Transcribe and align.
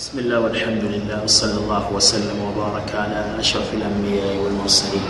بسم 0.00 0.18
الله 0.18 0.40
والحمد 0.40 0.84
لله 0.84 1.18
وصلى 1.24 1.56
الله 1.60 1.84
وسلم 1.92 2.38
وبارك 2.48 2.88
على 2.94 3.36
أشرف 3.40 3.68
الأنبياء 3.74 4.36
والمرسلين 4.44 5.04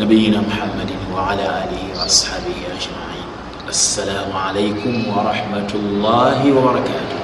نبينا 0.00 0.40
محمد 0.40 0.90
وعلى 1.14 1.42
آله 1.42 1.82
وأصحابه 1.98 2.58
أجمعين 2.76 3.28
السلام 3.68 4.30
عليكم 4.32 4.94
ورحمة 5.16 5.70
الله 5.74 6.38
وبركاته 6.52 7.18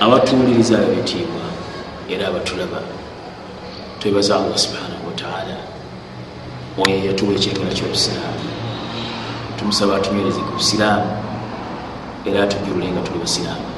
abatuwuliriza 0.00 0.78
abebitiibwa 0.78 1.40
era 2.10 2.28
abatulaba 2.28 2.80
twebaza 3.98 4.36
allah 4.36 4.58
subhanahu 4.58 5.06
wataala 5.06 5.56
oyo 6.86 6.96
yatuwa 7.06 7.32
ekyegala 7.34 7.70
kyobusiraamu 7.74 8.44
tumusaba 9.58 9.96
atunywereze 9.96 10.40
ku 10.40 10.52
busiraamu 10.58 11.10
era 12.28 12.42
atujjulule 12.44 12.86
nga 12.92 13.00
tuli 13.06 13.18
busiraamu 13.18 13.75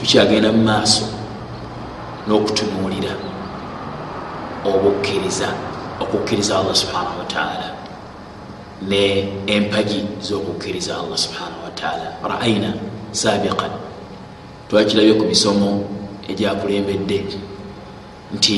tukyagenda 0.00 0.48
mu 0.56 0.64
maaso 0.64 1.04
n'okutunuulira 2.24 3.12
obukkiriza 4.64 5.48
okukkiriza 6.00 6.56
allah 6.56 6.72
subhanahu 6.72 7.20
wataala 7.20 7.68
ne 8.88 9.28
empagi 9.44 10.00
z'okukkiriza 10.24 10.96
allah 10.96 11.18
subhanahu 11.20 11.68
wataala 11.68 12.16
raaina 12.24 12.72
sabiqan 13.12 13.72
twakirabye 14.72 15.20
ku 15.20 15.24
misomo 15.28 15.84
egyakulembedde 16.32 17.18
nti 18.32 18.56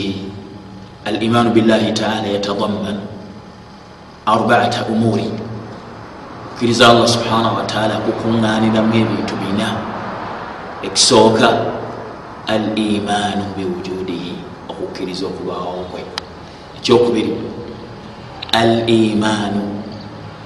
al 1.11 1.19
imaanu 1.19 1.51
billahi 1.51 1.91
taala 1.91 2.31
yatadamman 2.31 3.03
arbaata 4.27 4.87
umuuri. 4.87 5.27
Kukkiriza 6.55 6.89
allah 6.89 7.09
subhanahu 7.11 7.59
wataala 7.59 7.99
kukuŋŋaaniramu 8.07 8.95
ebintu 8.95 9.35
bina 9.43 9.92
ekisooka 10.83 11.49
al 12.47 12.79
imaanu 12.79 13.45
biwujudihi 13.57 14.35
okukkiriza 14.71 15.27
okubaawo 15.27 15.85
kwe. 15.91 16.03
Ekyokubiri 16.79 17.33
al 18.53 18.89
imaanu 18.91 19.63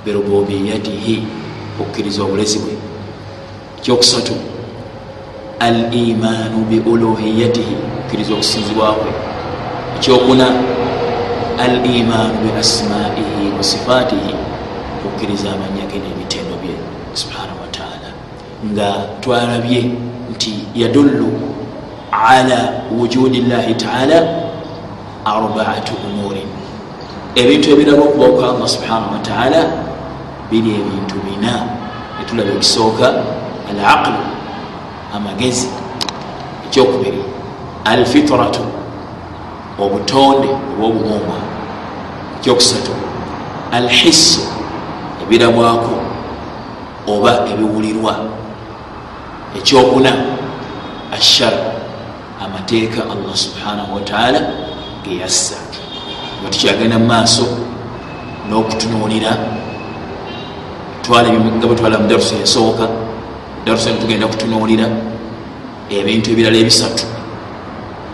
birububiyatihi 0.05 1.17
okukkiriza 1.81 2.23
obulezi 2.23 2.59
bwe. 2.59 2.75
Ekyokusatu 3.79 4.35
al 5.61 5.95
imaanu 5.95 6.59
biuluhiyatihi 6.69 7.75
okukkiriza 7.75 8.33
okusinzibwakwe 8.35 9.11
ekyokuna 9.97 10.47
al 11.59 11.75
imaanu 11.87 12.37
bi 12.45 12.51
asmaihi 12.61 13.45
wa 13.57 13.65
sifaatihi 13.65 14.35
okukkiriza 14.97 15.49
amanya 15.55 15.85
ge 15.91 15.99
n'ebitendo 15.99 16.55
bye 16.63 16.77
subhanahu 17.15 17.61
wataala 17.65 18.11
nga 18.73 18.89
twalabye 19.21 19.81
nti 20.37 20.69
yadullu 20.75 21.33
ala 22.13 22.73
wujudi 22.99 23.41
llahi 23.41 23.75
taala 23.75 24.19
arbaatu 25.25 25.93
umuurin 26.07 26.49
ebintu 27.35 27.71
ebiraga 27.71 28.03
okuba 28.03 28.29
kwa 28.29 28.45
allah 28.51 28.69
subhanahu 28.69 29.13
wataala 29.13 29.61
biri 30.51 30.71
ebintu 30.81 31.17
bina. 31.25 31.55
Netulaba 32.19 32.51
ekisooka 32.51 33.07
al 33.71 33.81
aqlu 33.95 34.21
amagezi 35.17 35.69
ekyokubiri 36.67 37.23
alfitratu 37.85 38.61
obutonde 39.79 40.49
obwobubumba 40.49 41.39
ekyokusatu 42.39 42.93
alhissu 43.73 44.41
ebirabwako 45.23 45.95
oba 47.13 47.33
ebiwulirwa 47.51 48.15
ekyokuna 49.57 50.13
ashar 51.17 51.53
amateeka 52.45 53.03
allah 53.03 53.37
subhanahu 53.37 53.95
wataala 53.95 54.41
geyassa 55.05 55.57
nga 56.41 56.49
tukyagenda 56.51 56.99
mu 56.99 57.07
maaso 57.07 57.47
n'okutunuulira 58.49 59.33
nga 61.07 61.67
bwetwala 61.67 61.99
mu 61.99 62.07
darusa 62.09 62.35
esooka 62.45 62.87
darusa 63.65 63.91
netugenda 63.91 64.27
kutunuulira 64.27 64.87
ebintu 65.91 66.31
ebirala 66.31 66.59
ebisatu 66.59 67.05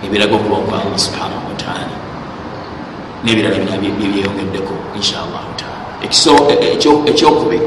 ebiraga 0.04 0.34
okuba 0.36 0.56
kwa 0.66 0.76
allah 0.84 0.98
subhanahu 0.98 1.44
wataala 1.50 1.96
n'ebirala 3.24 3.56
byebyeyongeddeko 3.82 4.74
inshallahu 4.98 5.50
taala. 5.56 5.80
Ekyokubiri 7.10 7.62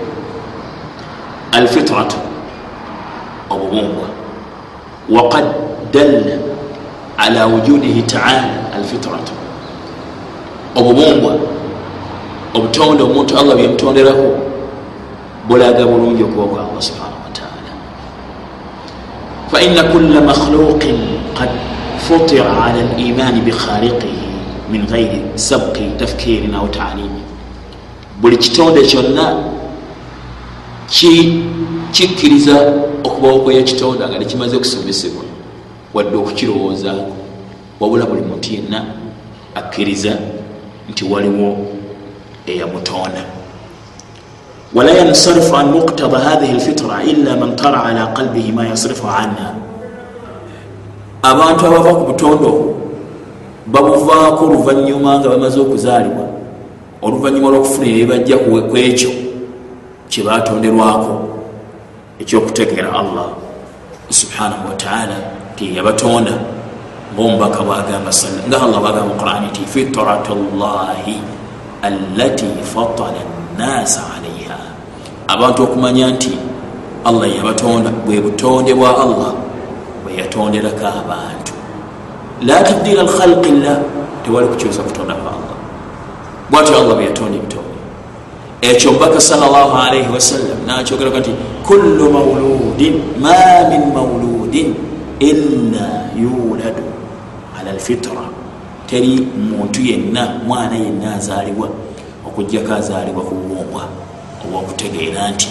alfitratu 1.51 2.17
obubumbwa 3.55 4.07
waqad 5.09 5.45
dalla 5.93 6.35
ala 7.17 7.47
wujudihi 7.47 8.01
taala 8.01 8.71
alfitratu 8.75 9.33
obubumbwa 10.75 11.33
obutonde 12.53 13.03
omuntu 13.03 13.37
allah 13.37 13.55
byemutonderako 13.55 14.27
bulaga 15.47 15.85
bulungi 15.85 16.23
okuba 16.23 16.45
kwa 16.45 16.59
allah 16.65 16.81
subhanahu 16.81 17.21
wataala 17.27 17.71
faina 19.51 19.83
kula 19.83 20.21
makhluqin 20.21 20.97
qad 21.37 21.49
futira 22.07 22.63
ala 22.63 22.81
limaani 22.97 23.41
bikhaliqihi 23.41 24.27
min 24.71 24.85
gairi 24.85 25.21
sabqi 25.35 25.83
tafkirin 25.99 26.55
au 26.55 26.67
taalimi 26.67 27.21
buli 28.21 28.37
kitonde 28.37 28.81
kyonna 28.81 29.25
kikkiriza 31.91 32.57
okubawo 33.05 33.39
kweyekitonde 33.39 34.07
nga 34.07 34.17
nekimaze 34.19 34.55
okusomesebwa 34.55 35.23
wadde 35.93 36.15
okukirowoozaako 36.17 37.13
wabula 37.79 38.05
buli 38.05 38.21
muntu 38.21 38.53
yenna 38.53 38.85
akkiriza 39.55 40.13
nti 40.89 41.05
waliwo 41.05 41.57
eyamutonda 42.45 43.23
wala 44.75 44.91
yansarifu 44.91 45.55
an 45.55 45.65
muktada 45.65 46.19
hathihi 46.19 46.53
lfitra 46.53 47.03
illa 47.03 47.37
man 47.37 47.55
tara 47.55 47.83
ala 47.83 48.07
qalbihi 48.07 48.51
ma 48.51 48.67
yasrifu 48.67 49.07
anha 49.07 49.55
abantu 51.21 51.65
abava 51.65 51.95
ku 51.95 52.05
butonde 52.05 52.45
obwo 52.45 52.75
babuvaako 53.67 54.45
oluvanyuma 54.45 55.19
nga 55.19 55.29
bamaze 55.29 55.59
okuzaalibwa 55.59 56.25
oluvanyuma 57.01 57.49
lwokufuna 57.49 57.87
ebibajja 57.87 58.37
ku 58.37 58.77
ekyo 58.77 59.11
kyebatonderwako 60.09 61.34
ekyokutegeera 62.19 62.93
allah 62.93 63.27
subhanahu 64.09 64.67
wataala 64.69 65.15
ti 65.55 65.75
yabatonda. 65.77 66.31
Ngaomubaka 67.15 67.63
bwagamba 67.63 68.11
nga 68.47 68.57
allah 68.61 68.79
bwagamba 68.79 69.13
muqurani 69.13 69.47
ti 69.55 69.61
fitrat 69.65 70.27
llahi 70.59 71.21
allati 71.81 72.45
fatala 72.73 73.21
nnasa 73.55 74.01
alaiha 74.15 74.59
abantu 75.27 75.63
okumanya 75.63 76.07
nti 76.11 76.37
allah 77.05 77.27
yabatonda 77.35 77.89
bwe 78.05 78.19
butonde 78.21 78.73
bwa 78.73 78.89
allah 79.03 79.31
bwe 80.03 80.11
yatonderako 80.19 80.85
abantu. 80.87 81.53
La 82.41 82.63
tabdila 82.63 83.03
lkhalqi 83.03 83.51
llah 83.51 83.79
tewali 84.23 84.47
kukyusa 84.47 84.83
kutonda 84.83 85.15
kwa 85.15 85.31
allah. 85.31 85.55
Bwatyo 86.49 86.77
allah 86.77 86.95
bwe 86.95 87.05
yatonda 87.05 87.37
ebitonde 87.37 87.74
ekyo 88.71 88.91
mbaka 88.91 89.21
salllah 89.21 89.85
alaihi 89.87 90.09
wasallam 90.13 90.57
nakyogerako 90.67 91.17
nti 91.19 91.31
kullu 91.67 92.11
mauludin 92.11 93.01
ma 93.21 93.69
min 93.69 93.93
mauludin 93.93 94.75
illa 95.19 96.09
yuladu 96.17 96.83
ala 97.59 97.73
lfitra 97.73 98.25
teri 98.87 99.27
muntu 99.51 99.81
yenna 99.81 100.39
mwana 100.47 100.75
yenna 100.75 101.15
azaalibwa 101.15 101.69
okugjako 102.27 102.73
azaalibwa 102.73 103.23
ku 103.23 103.35
bubumbwa 103.35 103.83
oba 104.45 104.57
okutegeera 104.57 105.29
nti 105.29 105.49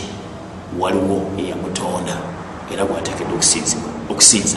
waliwo 0.81 1.21
eyamutonda 1.39 2.17
era 2.73 2.85
gwatekedde 2.85 3.35
okusinza. 4.11 4.57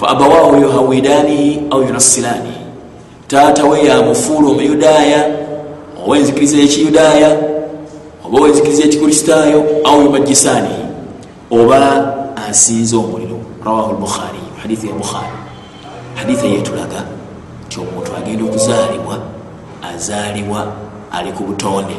Fa 0.00 0.08
abawahu 0.08 0.56
yuhawidanihi 0.62 1.60
au 1.70 1.82
yunasilanihi 1.82 2.60
taata 3.28 3.64
we 3.64 3.84
yamufuula 3.84 4.48
omuyudaaya 4.48 5.30
oba 6.04 6.18
enzikiriza 6.18 6.56
ekiyudaaya 6.56 7.55
oba 8.26 8.40
wenzikiriza 8.40 8.82
ekikristaayo 8.84 9.64
au 9.84 10.02
yumajisanihi 10.02 10.84
oba 11.50 11.80
asinza 12.48 12.96
omuliro 12.96 13.38
rawahu 13.64 13.92
lbukhari 13.92 14.42
hadithi 14.62 14.88
ya 14.88 14.94
bukhari 14.94 15.36
hadithi 16.14 16.46
eyetulaga 16.46 17.00
nti 17.66 17.80
omuntu 17.80 18.10
agenda 18.18 18.44
okuzaalibwa 18.44 19.16
azaalibwa 19.90 20.60
ali 21.12 21.32
ku 21.32 21.42
butonde 21.48 21.96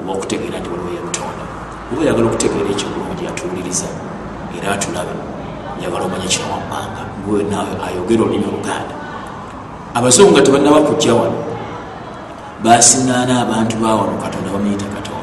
oba 0.00 0.12
okutegeera 0.12 0.58
nti 0.60 0.68
waliwo 0.72 0.90
yabutonda 0.98 1.44
oba 1.90 2.00
oyagala 2.02 2.26
okutegeera 2.30 2.70
ekyo 2.74 2.86
bulungi 2.92 3.24
atuwuliriza 3.30 3.88
era 4.56 4.72
atulaba 4.74 5.12
njagala 5.78 6.04
omanye 6.04 6.28
kino 6.32 6.46
wammanga 6.52 7.02
naawe 7.50 7.72
ayogera 7.86 8.22
olulimi 8.22 8.46
oluganda. 8.50 8.94
Abazungu 9.94 10.32
nga 10.32 10.42
tebanaba 10.42 10.80
kujja 10.88 11.14
wano 11.14 11.38
basiŋŋaana 12.64 13.34
abantu 13.44 13.74
bawano 13.82 14.14
katonda 14.22 14.50
bamuyita 14.54 14.84
katonda 14.94 15.19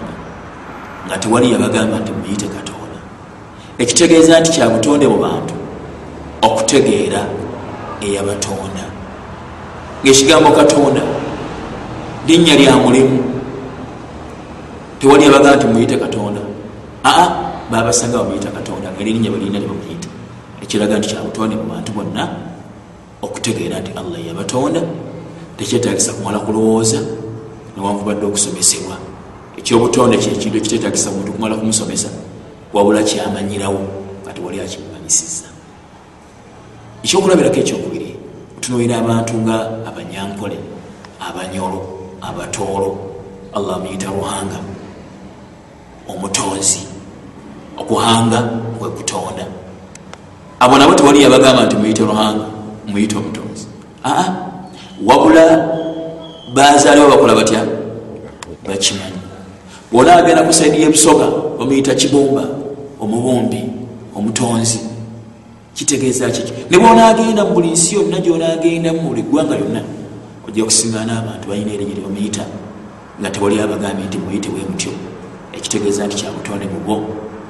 nga 1.08 1.18
tewali 1.18 1.52
yabagamba 1.52 2.00
nti 2.00 2.12
muyite 2.12 2.48
katonda. 2.48 3.00
Ekitegeeza 3.78 4.40
nti 4.40 4.52
kyabutonde 4.52 5.08
mu 5.08 5.18
bantu 5.18 5.54
okutegeera 6.42 7.22
eyabatonda. 8.02 8.86
Ngaekigambo 10.04 10.52
katonda 10.52 11.02
linnya 12.28 12.56
lya 12.56 12.78
mulimu. 12.78 13.20
Tewali 15.00 15.26
abagaa 15.26 15.56
nti 15.56 15.66
muyite 15.68 15.96
katonda. 15.98 16.42
Aa 17.06 17.48
babasanga 17.72 18.18
bamuyita 18.18 18.52
katonda 18.52 18.92
nga 18.92 19.04
lirinnya 19.04 19.32
balina 19.32 19.60
tebamuyita 19.60 20.10
ekiraga 20.64 21.00
nti 21.00 21.08
kyabutonde 21.12 21.56
mu 21.56 21.66
bantu 21.72 21.92
bonna 21.92 22.24
okutegeera 23.22 23.80
nti 23.80 23.92
allah 24.00 24.20
yabatonda 24.28 24.82
tekyetagisa 25.58 26.14
kumala 26.14 26.40
kulowooza 26.40 27.00
newankubadde 27.76 28.26
okusomesebwa 28.26 29.07
ekyobutonde 29.68 30.18
kyekintu 30.18 30.58
ekitetagisa 30.58 31.12
muntu 31.12 31.34
kumala 31.36 31.56
kumusomesa 31.60 32.08
wabula 32.74 33.04
kyamanyirawo 33.04 33.82
ati 34.30 34.40
wali 34.42 34.58
akimumanyisiza 34.64 35.48
ekyokulabirako 37.04 37.60
ekyokubiri 37.64 38.10
otunuulira 38.58 38.96
abantu 39.04 39.34
nga 39.44 39.58
abanyankole 39.90 40.58
abanyolo 41.28 41.80
abatoolo 42.28 42.90
allah 43.56 43.76
amuyita 43.76 44.08
ruhanga 44.16 44.60
omutonzi 46.12 46.82
okuhanga 47.82 48.40
kwe 48.80 48.90
kutonda. 48.90 49.46
Abo 50.64 50.78
nabo 50.78 50.94
tewali 50.96 51.22
yabagamba 51.22 51.66
nti 51.66 51.76
muyite 51.76 52.04
ruhanga 52.08 52.46
muyite 52.88 53.16
omutonzi. 53.20 53.66
Aa 54.06 54.28
wabula 55.08 55.44
bazaalibwa 56.56 57.10
bakola 57.10 57.36
batya? 57.36 57.62
Bakimanyi 58.68 59.17
bwona 59.92 60.16
agenda 60.16 60.44
ku 60.44 60.54
saidi 60.54 60.82
yebusoga 60.82 61.28
bamuyita 61.60 61.96
kibumba 61.96 62.44
omubumbi 63.00 63.64
omutonzi 64.16 64.80
kitegeeza 65.74 66.30
kiki 66.30 66.54
ne 66.70 66.78
bwonagenda 66.78 67.46
mu 67.46 67.54
buli 67.54 67.72
nsi 67.72 67.96
yonna 67.96 68.20
gyonagenda 68.20 68.94
mu 68.94 69.02
buli 69.10 69.22
ggwanga 69.22 69.56
lyonna 69.58 69.82
ojja 70.48 70.64
kusingana 70.64 71.20
abantu 71.20 71.50
balina 71.50 71.74
erinnya 71.74 71.96
lyebamuyita 71.96 72.46
nga 73.20 73.30
tewali 73.30 73.60
abagambye 73.60 74.06
nti 74.06 74.18
muyite 74.18 74.50
bwe 74.50 74.62
mutyo. 74.70 74.92
Ekitegeeza 75.54 76.06
nti 76.06 76.16
kyabutonde 76.16 76.66
mubwo 76.66 76.96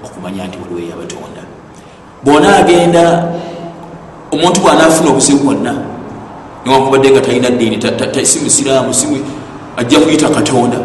okumanya 0.06 0.48
nti 0.48 0.58
waliwo 0.62 0.80
eyabatonda. 0.80 1.42
Bwona 2.24 2.56
agenda 2.56 3.04
omuntu 4.32 4.62
bwanafuna 4.62 5.10
obuzibu 5.10 5.44
bwonna 5.44 5.74
niwankubadde 6.66 7.12
nga 7.12 7.22
talina 7.22 7.50
ddiini 7.50 7.78
si 8.24 8.40
musiraamu 8.40 8.94
ajja 9.78 10.00
kuyita 10.00 10.30
katonda 10.30 10.78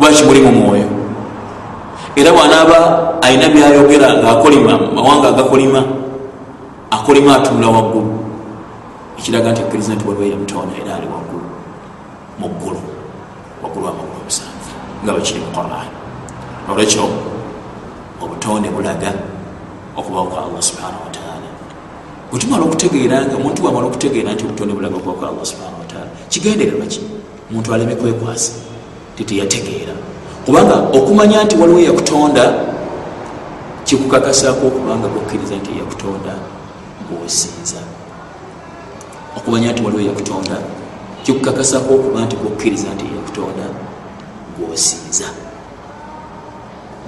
lwaki 0.00 0.24
mulimu 0.24 0.52
mwoyo? 0.52 0.88
Era 2.16 2.32
bwanaaba 2.32 2.78
alina 3.22 3.48
byayogera 3.48 4.14
ngaakolima 4.14 4.78
mawanga 4.94 5.28
agakolima 5.28 5.84
akolima 6.90 7.36
atunula 7.36 7.68
waggulu. 7.68 8.18
Ekiraga 9.18 9.52
nti 9.52 9.62
akkiriza 9.62 9.94
nti 9.94 10.08
waliwo 10.08 10.24
eyamutonda 10.26 10.74
era 10.82 10.96
ali 10.96 11.06
waggulu 11.06 11.46
muggulu 12.38 12.80
waggulu 13.62 13.86
wamagulu 13.86 14.20
omusanvu 14.20 14.70
nga 15.04 15.12
bakiri 15.12 15.40
mu 15.40 15.50
quran. 15.56 15.88
Olwekyo 16.70 17.04
obutonde 18.22 18.68
bulaga 18.68 19.12
okubawo 19.96 20.26
kwa 20.26 20.44
allah 20.44 20.62
subhanahu 20.62 21.02
wataala 21.06 21.48
bwetumala 22.30 22.64
okutegeera 22.64 23.24
nga 23.26 23.36
omuntu 23.36 23.64
wamala 23.64 23.86
okutegeera 23.86 24.32
nti 24.32 24.44
obutonde 24.44 24.74
bulaga 24.74 24.96
okubawo 24.96 25.18
kwa 25.18 25.28
allah 25.28 25.46
subhanahu 25.46 25.80
wataala 25.80 26.10
kigendererwa 26.28 26.86
ki? 26.86 27.00
Omuntu 27.50 27.74
aleme 27.74 27.94
kwekwasa 27.94 28.69
titeyategeera 29.20 29.92
kubanga 30.44 30.76
okumanya 30.96 31.44
nti 31.44 31.56
waliwo 31.60 31.80
yakutonda 31.80 32.44
kikukakasako 33.84 34.66
okubanga 34.66 35.08
bwokkiriza 35.12 35.56
nti 35.60 35.70
yakutonda 35.78 36.32
gwosinza 37.08 37.80
okumanya 39.36 39.72
nti 39.72 39.82
waliwo 39.84 40.02
yakutonda 40.08 40.56
kikukakasako 41.22 41.94
okuba 41.94 42.20
nti 42.24 42.36
bwokkiriza 42.36 42.88
nti 42.94 43.04
yakutonda 43.16 43.66
gwosinza 44.56 45.28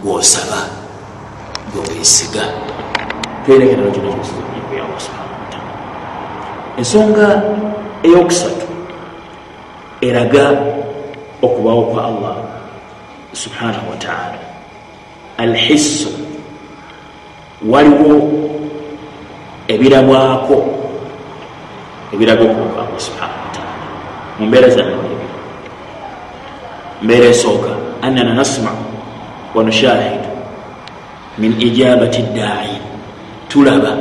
gwosaba 0.03 0.61
gwewesiga 1.73 2.45
twerekerano 3.45 3.91
kino 3.91 4.13
kyosizayawa 4.13 5.01
subhana 5.05 5.33
wataala 5.41 5.73
ensonga 6.77 7.27
eyokusatu 8.03 8.67
eraga 10.01 10.45
okubawo 11.43 11.83
kwa 11.83 12.05
allah 12.05 12.37
subhanahu 13.33 13.91
wataala 13.91 14.39
alhissu 15.39 16.09
waliwo 17.69 18.33
ebirabwako 19.69 20.65
ebiraga 22.13 22.43
okubawo 22.45 22.69
kwa 22.69 22.83
allah 22.83 23.01
subhanahu 23.01 23.41
wataala 23.49 23.73
mumbeera 24.39 24.69
zange 24.69 25.13
mbeera 27.03 27.27
esooka 27.27 27.71
annana 28.03 28.35
nasmau 28.35 28.77
wanushahidu 29.55 30.29
min 31.39 31.61
ijabati 31.61 32.23
ddaayi 32.23 32.79
tulaba 33.49 33.97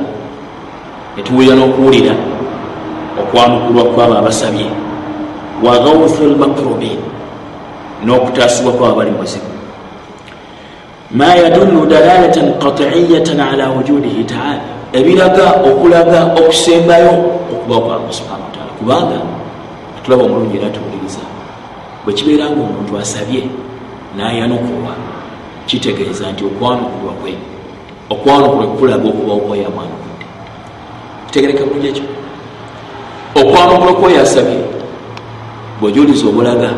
netuwulira 1.17 1.55
n'okuwulira 1.55 2.15
okwamukulwa 3.21 3.83
kwabo 3.83 4.17
abasabye. 4.17 4.65
Wa 5.63 5.79
gauthu 5.79 6.23
lmakrubin 6.23 6.97
n'okutaasibwa 8.05 8.73
kwabo 8.73 8.95
bali 8.95 9.11
muzibu 9.11 9.51
ma 11.11 11.35
yadullu 11.35 11.85
dalalatan 11.85 12.53
qatiyatan 12.59 13.39
ala 13.39 13.69
wujudihi 13.69 14.23
taala. 14.23 14.63
Ebiraga 14.93 15.63
okulaga 15.63 16.35
okusembayo 16.35 17.11
okubawo 17.51 17.81
kwa 17.81 17.95
allah 17.95 18.11
subhana 18.11 18.43
wataala 18.43 18.71
kubanga 18.79 19.19
tulaba 20.03 20.23
omulungi 20.23 20.57
era 20.57 20.69
tuwuliriza 20.69 21.23
bwe 22.03 22.13
kibeera 22.13 22.45
nga 22.49 22.61
omuntu 22.61 22.97
asabye 22.99 23.43
nayanukulwa 24.17 24.91
kitegeeza 25.65 26.31
nti 26.31 26.43
okwanukulwa 26.45 27.13
kwe 27.21 27.33
okwanukulwa 28.09 28.67
kulaga 28.67 29.07
okubawo 29.09 29.39
kweyamwanukudde 29.39 30.25
kitegereka 31.27 31.65
bulungi 31.65 31.87
ekyo? 31.87 32.03
Okwanukulwa 33.35 33.93
kweyasabye 33.93 34.59
bwejuliza 35.79 36.27
obulaga 36.27 36.69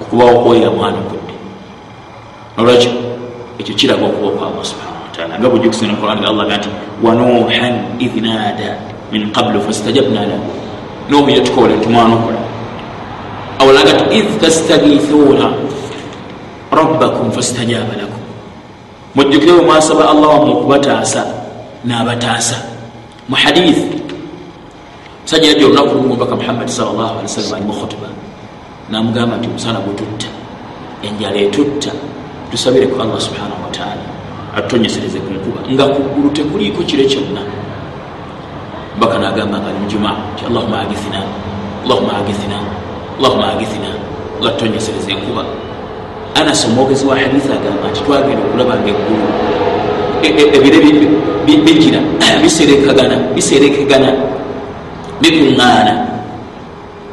okubawo 0.00 0.34
kweyamwanukudde 0.44 1.34
olwekyo 2.58 2.90
ekyo 3.58 3.74
kiraga 3.74 4.04
okubawo 4.06 4.32
kwa 4.36 4.46
allah 4.48 4.64
subhanahu 4.64 5.02
wataala 5.08 5.38
nga 5.38 5.48
bwejukisina 5.48 5.94
quran 6.00 6.18
nga 6.18 6.28
allah 6.28 6.44
nti 6.58 6.68
wanuhan 7.02 7.74
id 7.98 8.14
nada 8.22 8.70
min 9.12 9.32
qablu 9.32 9.60
fastajabna 9.60 10.20
lahu. 10.26 10.46
Nuhu 11.10 11.30
yetukoole 11.30 11.74
ntumwanukula 11.76 12.38
awalaga 13.58 13.92
ti 13.92 14.18
id 14.18 14.26
tastagithuna 14.40 15.50
rabbakum 16.70 17.32
fastajaba 17.32 17.92
lakum. 17.98 18.22
Mujjukire 19.14 19.52
bwe 19.52 19.62
mwasaba 19.62 20.10
allah 20.10 20.28
wamwe 20.28 20.50
okubataasa 20.54 21.26
n'abataasa. 21.84 22.56
Mu 23.28 23.36
hadithi 23.36 24.00
musajja 25.22 25.48
yajja 25.48 25.66
olunaku 25.66 25.94
lumu 25.94 26.14
mbaka 26.14 26.36
muhammadi 26.36 26.72
sawasalam 26.72 27.54
ali 27.54 27.64
mu 27.66 27.72
khutuba 27.72 28.08
namugamba 28.90 29.36
nti 29.36 29.48
omusana 29.48 29.78
gwetutta 29.80 30.28
enjala 31.06 31.36
etutta 31.36 31.90
tusabireku 32.50 33.02
allah 33.02 33.20
subhanahu 33.20 33.62
wataala 33.66 34.04
atutonyesereze 34.56 35.18
ku 35.22 35.30
nkuba. 35.30 35.60
Nga 35.70 35.84
kuggulu 35.94 36.28
tekuliiko 36.34 36.82
kire 36.82 37.04
kyonna. 37.06 37.42
Mbaka 38.98 39.18
nagamba 39.18 39.56
nga 39.62 39.68
ali 39.70 39.78
mujuma 39.86 40.10
nti 40.34 40.42
allahuma 40.50 40.82
agithina 40.82 41.22
allahuma 41.86 42.12
agithina 42.18 42.58
allahuma 43.18 43.46
agithina 43.54 43.90
allah 44.38 44.50
tutonyesereze 44.58 45.10
enkuba. 45.14 45.42
Anas 46.34 46.66
omwogezi 46.66 47.06
wa 47.06 47.14
hadithi 47.14 47.48
agamba 47.52 47.86
nti 47.90 48.00
twagenda 48.02 48.42
okulaba 48.42 48.74
nga 48.74 48.90
eggulu 48.90 49.26
ebire 50.22 50.78
bijira 51.64 52.00
biserekagana 52.42 53.16
biserekegana 53.34 54.10
bikuŋŋaana. 55.22 55.94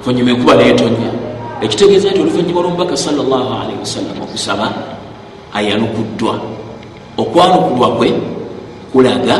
Oluvannyuma 0.07 0.31
enkuba 0.31 0.55
netonya 0.55 1.16
ekitegeeza 1.61 2.09
nti 2.11 2.19
oluvannyuma 2.21 2.61
lwomubaka 2.61 2.97
salllahalaihi 2.97 3.79
wasallam 3.79 4.17
okusaba 4.21 4.67
ayanukuddwa 5.53 6.33
okwanukulwa 7.17 7.87
kwe 7.97 8.09
kulaga 8.91 9.35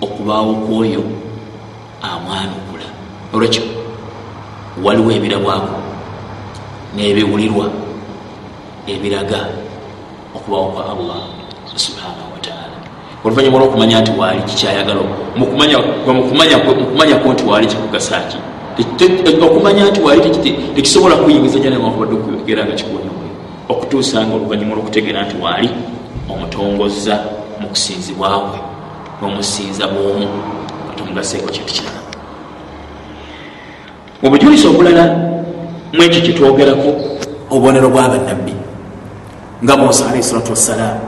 okubaawo 0.00 0.54
kwoyo 0.54 1.02
amwanukula. 2.02 2.86
Olwekyo 3.34 3.62
waliwo 4.84 5.10
ebirabwako 5.12 5.74
n'ebiwulirwa 6.94 7.66
ebiraga 8.86 9.40
okubawo 10.36 10.66
kwa 10.74 10.82
allah 10.92 11.22
subhanahu 11.76 12.32
wataala 12.34 12.76
oluvanyuma 13.24 13.58
lwokumanya 13.58 14.00
nti 14.00 14.12
waali 14.18 14.42
kikyayagala 14.42 15.00
mukumanya 15.36 17.18
ko 17.18 17.32
nti 17.32 17.44
waali 17.44 17.66
kikugasaki 17.66 18.36
okumanya 19.42 19.90
nti 19.90 20.00
waali 20.00 20.20
tekisobola 20.74 21.16
kuyingiza 21.16 21.58
janewakubadde 21.58 22.14
okuyogera 22.14 22.64
nga 22.64 22.72
kikuwonya 22.72 23.10
omwoyo 23.10 23.34
okutuusa 23.68 24.26
nga 24.26 24.34
oluvanyuma 24.34 24.74
lwokutegeera 24.74 25.22
nti 25.22 25.36
waali 25.42 25.70
omutongoza 26.32 27.14
mu 27.60 27.68
kusinzibwakwe 27.68 28.58
omusinza 29.22 29.88
bwomu 29.88 30.28
katomugaseeko 30.88 31.48
kintu 31.48 31.72
kirala. 31.72 32.00
Obujulizi 34.24 34.66
obulala 34.66 35.04
mwekyo 35.92 36.20
kyetwogerako 36.20 36.90
obubonero 37.50 37.88
bwabannabbi 37.90 38.54
nga 39.64 39.76
musa 39.76 40.06
alaihi 40.06 40.22
salatu 40.22 40.50
wassalaamu 40.50 41.00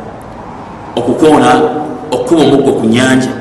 okukoona 0.97 1.51
okukuba 2.11 2.43
omuggo 2.43 2.73
ku 2.73 2.87
nyanja 2.87 3.33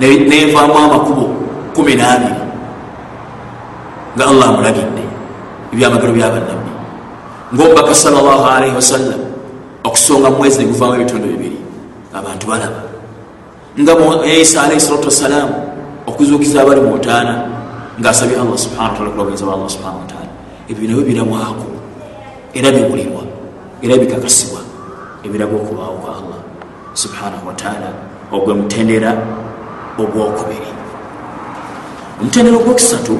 nevaamu 0.00 0.78
amakubo 0.78 1.41
kumi 1.74 1.94
nabiri 1.94 2.40
nga 4.16 4.24
allah 4.26 4.46
amulagidde 4.48 5.04
ebyamagero 5.72 6.12
byabannabbi 6.12 6.72
ngaomubaka 7.54 7.94
salllah 7.94 8.40
alaihi 8.56 8.76
wasallam 8.76 9.20
okusonga 9.84 10.30
mwezi 10.30 10.58
neguvaamu 10.58 10.94
ebitundu 10.94 11.26
bibiri 11.32 11.58
abantu 12.12 12.44
balaba 12.46 12.82
nga 13.80 13.92
isa 14.36 14.62
alaihi 14.62 14.80
salatu 14.80 15.08
wassalaamu 15.08 15.54
okuzuukiza 16.06 16.62
abali 16.62 16.80
mutaana 16.80 17.34
ngaasabye 18.00 18.36
allah 18.36 18.58
subhana 18.58 18.88
wataala 18.88 19.10
kulabiriza 19.10 19.46
ba 19.46 19.52
allah 19.52 19.70
subhana 19.70 19.96
wataala 20.04 20.30
ebyo 20.68 20.84
nabyo 20.88 21.04
birabwako 21.04 21.66
era 22.54 22.68
biwulirwa 22.72 23.22
era 23.82 23.96
bikakasibwa 23.96 24.60
ebiraga 25.24 25.56
okubaawo 25.56 25.96
kwa 26.02 26.12
allah 26.20 26.40
subhanahu 26.94 27.48
wataala 27.48 27.88
ogwe 28.32 28.54
mutendera 28.54 29.16
ogwokubiri 29.98 30.71
omutendera 32.22 32.56
ogwokusatu 32.56 33.18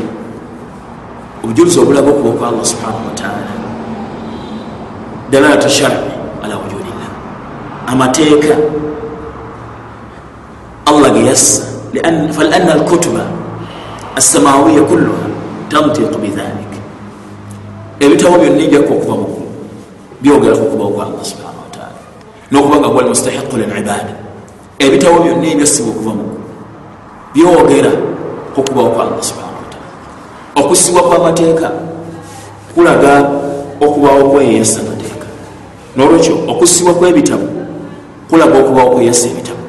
obujulizi 1.44 1.80
obulaga 1.80 2.11
okuba 2.11 2.30
kwa 2.30 2.49
allah 2.49 2.64
subhanahu 2.64 3.06
wataala 3.09 3.52
dalalatu 5.30 5.68
sharci 5.68 6.11
ala 6.44 6.54
wujudillah 6.56 7.11
amateeka 7.87 8.56
allah 10.87 11.11
geyassa 11.11 11.62
falanna 12.30 12.73
alkutuba 12.73 13.26
assamawiya 14.16 14.82
kulluha 14.82 15.26
tantiqu 15.68 16.18
bidhalik 16.18 16.73
ebitabo 18.00 18.38
byonna 18.38 18.62
ejjakka 18.62 18.94
okuva 18.94 19.14
mugulu 19.16 19.47
byogeraku 20.23 20.62
okubawo 20.62 20.90
kwa 20.90 21.06
allah 21.06 21.25
subhanahu 21.25 21.62
wataala 21.66 21.99
nokuba 22.50 22.76
nga 22.78 22.88
gwali 22.88 23.09
mustahiqu 23.09 23.56
lilibada. 23.56 24.14
Ebitabo 24.78 25.18
byonna 25.25 25.47
ebyasibwa 25.47 25.90
okuva 25.90 26.12
mugulu 26.14 26.42
byogera 27.35 27.92
okubawo 28.56 28.90
kwa 28.90 29.04
allah 29.04 29.23
subhanahu 29.23 29.56
wataala 29.64 29.87
okusibwa 30.56 31.02
kwamateeka 31.02 31.71
kulaga 32.75 33.30
okubawo 33.80 34.30
kweyeyasa 34.30 34.80
amateeka 34.80 35.26
nolwekyo 35.97 36.35
okusibwa 36.49 36.94
kwebitabo 36.94 37.49
kulaga 38.30 38.59
okubawo 38.59 38.90
kweyasa 38.90 39.28
ebitabo 39.28 39.62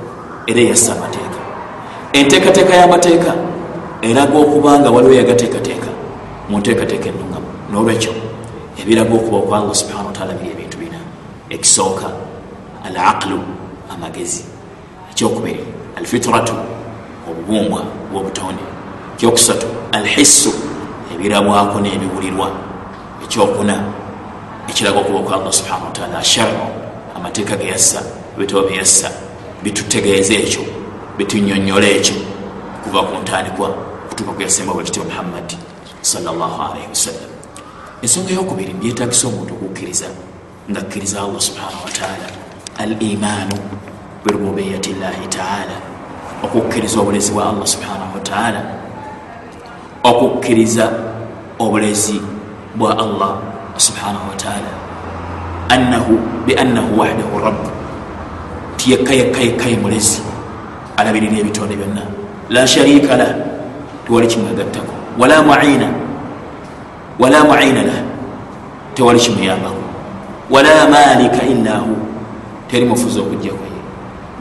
era 0.47 0.61
eyasa 0.61 0.91
amateeka. 0.91 1.39
Enteekateeka 2.13 2.75
y'amateeka 2.75 3.33
eraga 4.01 4.37
okubanga 4.37 4.91
waliwo 4.91 5.13
yagateekateeka 5.13 5.89
mu 6.49 6.57
nteekateeka 6.59 7.09
enungamu 7.09 7.47
nolwekyo 7.71 8.13
ebiraga 8.79 9.13
okuba 9.15 9.39
kwa 9.39 9.57
allah 9.57 9.75
subhana 9.75 10.07
wataala 10.07 10.33
biri 10.33 10.51
ebintu 10.51 10.77
bina. 10.77 10.99
Ekisooka 11.49 12.07
al 12.87 12.97
aqlu 12.97 13.39
amagezi. 13.93 14.43
Ekyokubiri 15.11 15.63
alfitratu 15.97 16.53
obubumbwa 17.43 17.81
bwobutonde. 18.11 18.63
Ekyokusatu 19.15 19.67
alhissu 19.91 20.53
ebirabwako 21.13 21.79
n'ebiwulirwa. 21.79 22.47
Ekyokuna 23.23 23.75
ekiraga 24.69 24.99
okuba 24.99 25.19
kwa 25.19 25.35
allah 25.35 25.53
subhana 25.53 25.85
wataala 25.85 26.19
asharu 26.19 26.57
amateeka 27.15 27.55
geyassa 27.55 28.01
ebitabo 28.37 28.61
byeyassa 28.67 29.11
bitutegeeza 29.63 30.33
ekyo 30.33 30.63
bitunyonyola 31.17 31.87
ekyo 31.87 32.15
kuva 32.83 33.03
ku 33.03 33.13
ntandikwa 33.21 33.69
kutuuka 34.09 34.31
kuyasemba 34.31 34.73
bwekityo 34.73 35.03
muhammadi 35.03 35.57
salllahalaihi 36.01 36.89
wasallam 36.89 37.31
ensonga 38.01 38.31
eyokubiri 38.31 38.73
byetagisa 38.73 39.27
omuntu 39.27 39.53
okukkiriza 39.53 40.07
nga 40.69 40.81
kkiriza 40.81 41.21
allah 41.21 41.41
subhanahu 41.41 41.85
wataala 41.85 42.27
al 42.83 42.91
imaanu 43.01 43.55
birububiyati 44.23 44.91
llahi 44.99 45.27
taala 45.27 45.92
okukkiriza 46.43 46.99
obulezi 46.99 47.31
bwa 47.31 47.49
allah 47.49 47.67
subhanahu 47.67 48.13
wataala 48.15 48.61
okukkiriza 50.03 50.89
obulezi 51.59 52.21
bwa 52.75 52.97
allah 52.99 53.37
subhanahu 53.77 54.29
wataala 54.29 54.71
annahu 55.69 56.19
biannahu 56.45 56.99
wahdahu 56.99 57.39
rabu 57.39 57.69
ti 58.77 58.91
yekka 58.91 59.13
yekka 59.13 59.39
yekkaye 59.41 59.75
mulezi. 59.77 60.21
Alabirira 60.97 61.39
ebitonde 61.39 61.75
byonna. 61.75 62.03
La 62.49 62.67
sharika 62.67 63.17
lah. 63.17 63.33
Tewali 64.05 64.27
kimwegattako 64.27 64.93
wala 65.17 65.41
muina 65.41 65.87
wala 67.19 67.43
muina 67.43 67.81
lah. 67.83 67.99
Tewali 68.93 69.19
kimuyambako. 69.19 69.83
Wala 70.49 70.87
malika 70.89 71.41
illa 71.47 71.79
hu. 71.79 71.95
Teri 72.67 72.85
mufuzi 72.85 73.19
okujjakoye 73.19 73.73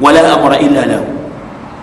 wala 0.01 0.33
amura 0.33 0.59
illa 0.59 0.87
lahu 0.87 1.07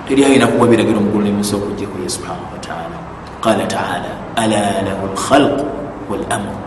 teri 0.09 0.25
ayina 0.25 0.47
kuwa 0.47 0.67
biragiro 0.67 0.99
mugulu 0.99 1.23
nemusi 1.23 1.55
okujjakoye 1.55 2.09
subhanahu 2.09 2.53
wataala 2.53 2.97
qala 3.41 3.65
taala 3.65 4.11
ala 4.35 4.81
lahu 4.81 5.07
lkhalqu 5.13 5.65
walamru 6.09 6.57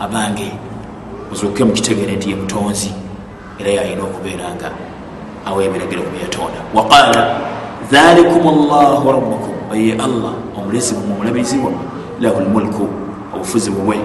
abange 0.00 0.52
muzuke 1.30 1.64
mukitegere 1.64 2.16
nti 2.16 2.30
ye 2.30 2.36
mutonzi 2.36 2.92
era 3.58 3.70
yayina 3.70 4.02
okubeeranga 4.02 4.70
awa 5.46 5.64
ebiragiro 5.64 6.02
kubyatonda 6.02 6.60
waqala 6.74 7.40
dhalikum 7.92 8.44
llahu 8.70 9.12
rabukum 9.12 9.54
oye 9.72 9.92
allah 9.92 10.32
omulezi 10.56 10.94
bumwe 10.94 11.12
omulabirizi 11.14 11.56
bwamwe 11.58 11.84
lahu 12.20 12.40
lmulku 12.40 12.88
obufuzi 13.34 13.70
bubwe 13.70 13.96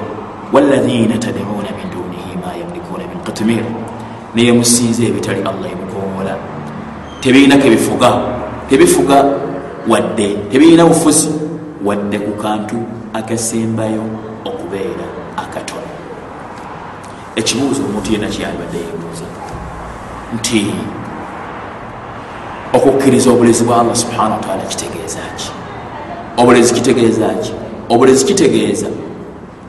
waladhina 0.54 1.18
tadcuuna 1.18 1.72
min 1.80 1.88
dunihi 1.96 2.32
ma 2.44 2.52
yamlikuuna 2.60 3.04
min 3.12 3.20
qitmir 3.28 3.64
naye 4.36 4.52
musinze 4.52 5.08
ebitali 5.08 5.40
allah 5.40 5.72
emukowola 5.72 6.36
tebirina 7.22 7.58
kebifuga 7.58 8.43
tebifuga 8.70 9.26
wadde 9.88 10.36
tebirina 10.52 10.86
bufuzi 10.86 11.30
wadde 11.86 12.20
ku 12.20 12.32
kantu 12.32 12.76
akasembayo 13.14 14.04
okubeera 14.46 15.08
akatono. 15.38 15.92
Ekibuuzo 17.36 17.82
omuntu 17.84 18.12
yena 18.12 18.28
kyalibadde 18.28 18.78
yebuuza 18.78 19.26
nti 20.36 20.66
okukkiriza 22.74 23.30
obulezi 23.32 23.64
bwa 23.64 23.82
allah 23.82 23.96
subhana 23.96 24.36
wataala 24.36 24.64
kitegeeza 24.64 25.20
ki? 25.38 25.52
Obulezi 26.38 26.74
kitegeeza 26.74 27.28
ki? 27.30 27.54
Obulezi 27.90 28.26
kitegeeza 28.26 28.88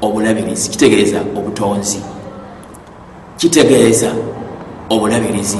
obulabirizi 0.03 0.71
kitegeeza 0.71 1.21
obutonzi 1.37 2.01
kitegeeza 3.37 4.11
obulabirizi 4.91 5.59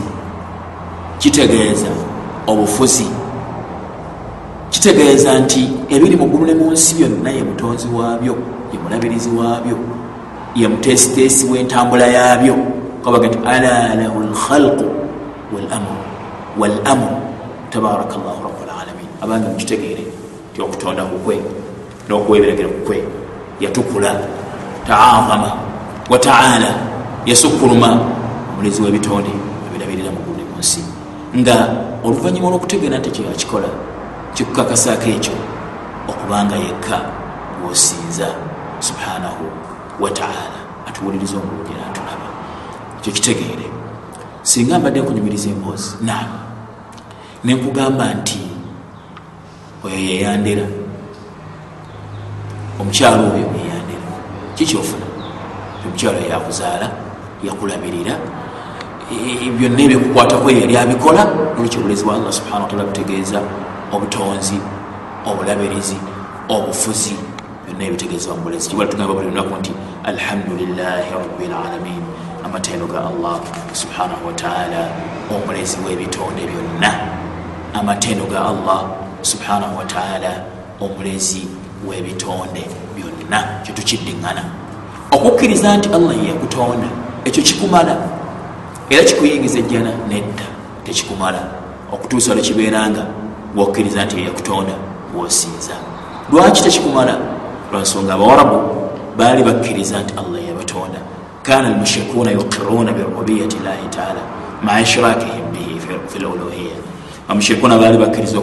kitegeeza 1.19 1.89
obufuzi 2.47 3.07
kitegeeza 4.85 5.39
nti 5.39 5.69
ebiri 5.89 6.17
mu 6.17 6.27
ggulu 6.29 6.45
ne 6.47 6.55
mu 6.55 6.69
nsi 6.73 6.95
byonna 6.95 7.31
ye 7.31 7.43
mutonzi 7.43 7.89
waabyo 7.89 8.37
ye 8.73 8.77
mulabirizi 8.79 9.31
waabyo 9.33 9.77
ye 10.55 10.69
mutesiteesi 10.69 11.47
w'entambula 11.49 12.07
yaabyo. 12.07 12.57
Kabaga 13.05 13.29
nti 13.29 13.39
ala 13.47 13.95
lahu 13.97 14.21
lkhalqu 14.29 14.85
walamru 16.61 17.17
tabaraka 17.71 18.17
llahu 18.21 18.41
rabulalamin 18.45 19.09
abange 19.23 19.49
mukitegeere 19.49 20.05
ti 20.53 20.61
okutonda 20.61 21.03
kukwe 21.05 21.41
n'okuwa 22.09 22.39
ebiragiro 22.39 22.69
kukwe 22.69 22.97
yatukula 23.61 24.21
taazama 24.87 25.51
wataala 26.11 26.71
yasukkuluma. 27.25 27.89
Omulezi 28.53 28.83
w'ebitonde 28.83 29.33
ebirabirira 29.67 30.11
mu 30.13 30.21
ggulu 30.21 30.37
ne 30.37 30.45
mu 30.45 30.61
nsi. 30.61 30.85
Nga 31.41 31.57
oluvannyuma 32.05 32.49
olw'okutegeera 32.49 32.99
nti 33.01 33.11
kyeyakikola 33.11 33.94
kikukakasaako 34.35 35.09
ekyo 35.17 35.33
okubanga 36.09 36.57
yekka 36.57 37.01
gwosinza 37.61 38.29
subhanahu 38.81 39.45
wataala 40.01 40.59
atuwuliriza 40.89 41.37
omulungi 41.37 41.73
natulaba 41.73 42.29
ekyo 42.99 43.13
kitegeere. 43.13 43.67
Singa 44.43 44.79
mbadde 44.79 45.01
nkunyumiriza 45.01 45.49
emboozi 45.51 45.97
naam. 46.03 46.31
Nenkugamba 47.45 48.15
nti 48.15 48.41
oyo 49.85 49.99
yeyandera. 49.99 50.67
Omukyalo 52.81 53.23
oyo 53.35 53.49
yeyandera. 53.59 54.07
Kikyofuna 54.55 55.07
omukyalo 55.87 56.19
yakuzaala 56.31 56.91
yakulabirira. 57.47 58.15
Byonna 59.59 59.83
ebyokukwatako 59.83 60.51
yali 60.51 60.77
abikola 60.77 61.25
nolwekyo 61.25 61.81
obulezi 61.81 62.05
bwa 62.05 62.15
allah 62.15 62.33
subhana 62.33 62.65
wataala 62.65 62.85
butegeeza 62.85 63.41
obutonzi 63.93 64.59
obulabirizi 65.27 65.97
obufuzi 66.49 67.17
byonna 67.65 67.85
ebitegeezebwa 67.85 68.37
mubulezi 68.37 68.69
kibala 68.69 68.91
tugamba 68.91 69.15
buli 69.15 69.29
lunaku 69.29 69.55
nti 69.61 69.73
alhamdulilahi 70.05 71.11
rabilalamin 71.17 72.03
amatendo 72.45 72.87
ga 72.87 73.01
allah 73.11 73.41
subhanahu 73.73 74.27
wataala 74.27 74.89
omulezi 75.31 75.77
w'ebitonde 75.87 76.43
byonna. 76.51 76.91
Amatendo 77.75 78.25
ga 78.25 78.41
allah 78.45 78.81
subhanahu 79.23 79.79
wataala 79.79 80.45
omulezi 80.81 81.49
w'ebitonde 81.89 82.63
byonna. 82.97 83.39
Kyetukiddiŋŋana 83.65 84.43
okukkiriza 85.13 85.77
nti 85.77 85.89
allah 85.97 86.17
yeyakutonda 86.17 86.89
ekyo 87.25 87.43
kikumala. 87.43 87.97
Era 88.91 89.05
kikuyingiza 89.05 89.59
ejjana 89.59 89.91
nedda 90.09 90.47
tekikumala. 90.85 91.41
Okutuusa 91.93 92.35
lwekibeeranga 92.35 93.07
wokkiriza 93.57 94.05
nti 94.05 94.17
yeyakutonda 94.17 94.75
wosinza. 95.17 95.77
Lwaki 96.33 96.63
tekikumala 96.63 97.19
lwansonga 97.73 98.15
abawarabu 98.15 98.59
baali 99.19 99.43
bakkiriza 99.43 100.01
nti 100.01 100.15
allah 100.21 100.41
yabatonda. 100.49 100.99
Kana 101.43 101.69
almushrikuuna 101.69 102.31
yuqiruuna 102.31 102.93
birububiyati 102.93 103.57
llahi 103.65 103.89
taala 103.91 104.23
maa 104.63 104.81
ishrakihim 104.81 105.53
bihi 105.53 105.81
fi 106.09 106.19
luluhiya 106.19 106.77
amushirikuuna 107.29 107.79
baali 107.79 107.99
bakkiriza 107.99 108.39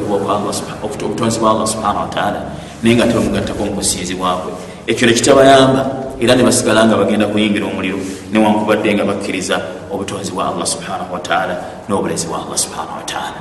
obutonzi 0.84 1.40
bwa 1.40 1.52
allah 1.52 1.68
subhanahu 1.68 2.00
wataala 2.00 2.42
naye 2.84 2.96
nga 2.96 3.08
tebamugattako 3.08 3.66
mukusinzibwabwe 3.66 4.52
ekyo 4.88 5.08
nekitabayamba 5.08 5.82
era 6.20 6.36
ne 6.36 6.44
basigala 6.44 6.86
nga 6.86 6.98
bagenda 6.98 7.26
kuyingira 7.26 7.66
omuliro 7.66 7.98
newankubadde 8.32 8.94
nga 8.94 9.06
bakkiriza 9.06 9.62
obutonzi 9.94 10.32
bwa 10.32 10.48
allah 10.50 10.68
subhanahu 10.68 11.14
wataala 11.14 11.56
n'obulezi 11.90 12.28
bwa 12.28 12.38
allah 12.42 12.58
subhanahu 12.58 12.98
wataala 13.02 13.40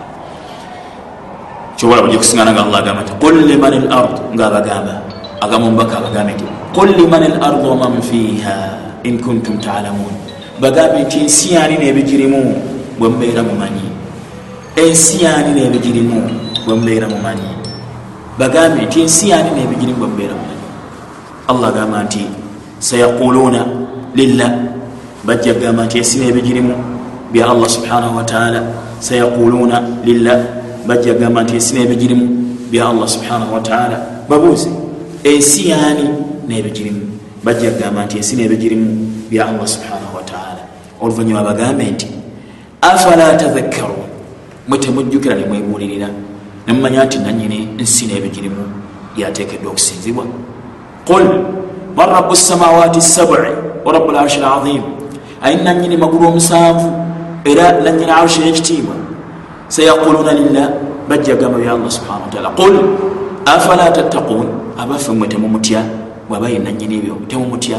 kyobola 1.80 2.04
bujja 2.04 2.20
kusiŋana 2.20 2.52
nga 2.52 2.62
allah 2.68 2.78
agamba 2.84 3.00
nti 3.08 3.12
qul 3.16 3.36
liman 3.48 3.72
l 3.72 3.86
ard 3.88 4.12
ngaabagamba 4.36 4.94
agamba 5.40 5.64
omubaka 5.64 5.96
abagambe 5.96 6.32
nti 6.36 6.44
qul 6.76 6.92
liman 6.92 7.24
l 7.24 7.36
ard 7.40 7.64
waman 7.64 7.96
fiiha 8.04 8.56
in 9.08 9.16
kuntum 9.16 9.56
talamun. 9.56 10.12
Bagambe 10.60 11.08
nti 11.08 11.24
ensi 11.24 11.54
yaani 11.56 11.80
nebigirimu 11.80 12.40
bwe 12.98 13.08
mubeera 13.08 13.42
mumanyi. 13.42 13.88
Ensi 14.76 15.24
yaani 15.24 15.56
nebigirimu 15.56 16.20
bwe 16.66 16.74
mubeera 16.74 17.08
mumanyi. 17.08 17.48
Bagambe 18.38 18.84
nti 18.84 19.00
ensi 19.00 19.28
yaani 19.32 19.50
nebigirimu 19.56 19.98
bwe 19.98 20.08
mubeera 20.08 20.34
mumanyi. 20.36 20.64
Allah 21.48 21.68
agamba 21.68 22.04
nti 22.04 22.22
sayaquluuna 22.78 23.60
lillah. 24.14 24.52
Bajja 25.24 25.54
kugamba 25.54 25.88
nti 25.88 25.98
ensi 25.98 26.18
nebigirimu 26.20 26.74
bya 27.32 27.48
allah 27.48 27.68
subhanahu 27.68 28.16
wataala 28.20 28.60
sayaquluuna 29.00 30.04
lillah 30.04 30.59
bajja 30.86 31.14
kugamba 31.14 31.42
nti 31.42 31.54
ensi 31.54 31.74
nebigirimu 31.74 32.26
bya 32.70 32.88
allah 32.88 33.08
subhanahu 33.08 33.54
wataala 33.54 34.06
babuuze 34.28 34.70
ensi 35.24 35.68
yaani 35.68 36.08
nebigirimu? 36.48 37.00
Bajja 37.44 37.70
kugamba 37.70 38.04
nti 38.04 38.16
ensi 38.16 38.36
nebigirimu 38.36 38.88
bya 39.30 39.48
allah 39.48 39.66
subhanahu 39.68 40.16
wataala 40.16 40.62
oluvanyuma 41.00 41.42
bagambe 41.42 41.84
nti 41.84 42.08
afala 42.80 43.36
tadhakkarun? 43.36 44.08
Mwe 44.68 44.78
temujjukira 44.78 45.34
nemwebuulirira 45.34 46.08
nemumanya 46.66 47.04
nti 47.04 47.18
nanyini 47.18 47.68
nsi 47.78 48.06
nebigirimu 48.06 48.64
yateekeddwa 49.16 49.70
okusinzibwa. 49.70 50.24
Qul 51.06 51.24
man 51.96 52.08
rabu 52.08 52.36
samawaati 52.36 53.00
sabuci 53.00 53.50
wa 53.84 53.92
rabu 53.92 54.12
larshi 54.12 54.40
lazim 54.40 54.82
ayi 55.42 55.56
nanyini 55.64 55.96
magulu 55.96 56.28
omusanvu 56.28 56.92
era 57.44 57.80
nanyini 57.80 58.10
arshi 58.10 58.42
yekitiibwa 58.42 58.94
sayaquluna 59.70 60.34
lillah 60.34 60.66
bajja 61.08 61.38
gamba 61.38 61.58
bya 61.62 61.72
allah 61.78 61.90
subhana 61.90 62.26
wataala 62.26 62.50
qul 62.58 62.74
afala 63.46 63.86
tattakun 63.94 64.46
abaffe 64.78 65.12
mwe 65.14 65.28
temumutya 65.30 65.82
bwabaye 66.28 66.58
nanyini 66.58 66.98
ebyo 66.98 67.14
temumutya 67.30 67.78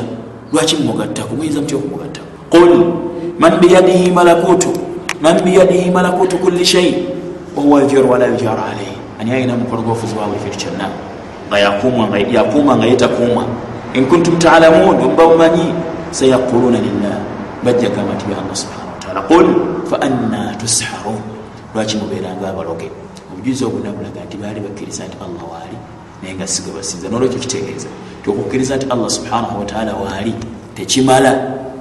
lwaki 0.54 0.76
mumugattaku 0.80 1.36
muyinza 1.36 1.60
mutya 1.62 1.78
okumugattaku 1.78 2.28
qul 2.50 2.72
man 3.40 3.54
biyadihi 3.60 4.12
malakutu 4.12 4.72
man 5.22 5.36
biyadihi 5.44 5.92
malakutu 5.92 6.38
kulli 6.40 6.66
shai 6.66 6.96
wahuwa 7.56 7.82
yujiru 7.82 8.12
wala 8.12 8.26
yujaru 8.26 8.62
alaihi 8.72 8.96
ani 9.20 9.32
ayina 9.32 9.56
mukono 9.56 9.82
gwofuzi 9.82 10.16
wawe 10.16 10.36
ekintu 10.40 10.58
kyonna 10.66 10.88
nga 11.48 11.58
yakuuma 11.60 12.76
nga 12.78 12.86
yetakuuma 12.86 13.44
in 13.94 14.06
kuntum 14.08 14.40
talamun 14.40 14.96
omuba 15.04 15.24
mumanyi 15.28 15.68
sayaquluna 16.12 16.80
lillah 16.80 17.16
bajja 17.64 17.90
gamba 17.92 18.16
nti 18.16 18.26
byallah 18.32 18.56
subhana 18.56 18.88
wataala 18.96 19.22
qul 19.28 19.46
fa 19.90 19.98
anna 20.08 20.56
tusharun 20.60 21.31
lwaki 21.74 21.98
mubeeranga 21.98 22.50
abaloge? 22.50 22.92
Obujuzi 23.34 23.66
obuna 23.66 23.92
bulaga 23.92 24.22
nti 24.26 24.38
baali 24.38 24.60
bakkiriza 24.60 25.04
nti 25.08 25.18
allah 25.26 25.44
waali 25.54 25.78
naye 26.22 26.36
nga 26.36 26.48
sigwe 26.48 26.74
basinza. 26.74 27.10
Nolwekyo 27.10 27.40
kitegeeza 27.40 27.90
ti 28.24 28.30
okukkiriza 28.30 28.76
nti 28.76 28.86
allah 28.90 29.10
subhanahu 29.10 29.60
wataala 29.60 29.94
waali 29.96 30.34
tekimala 30.76 31.32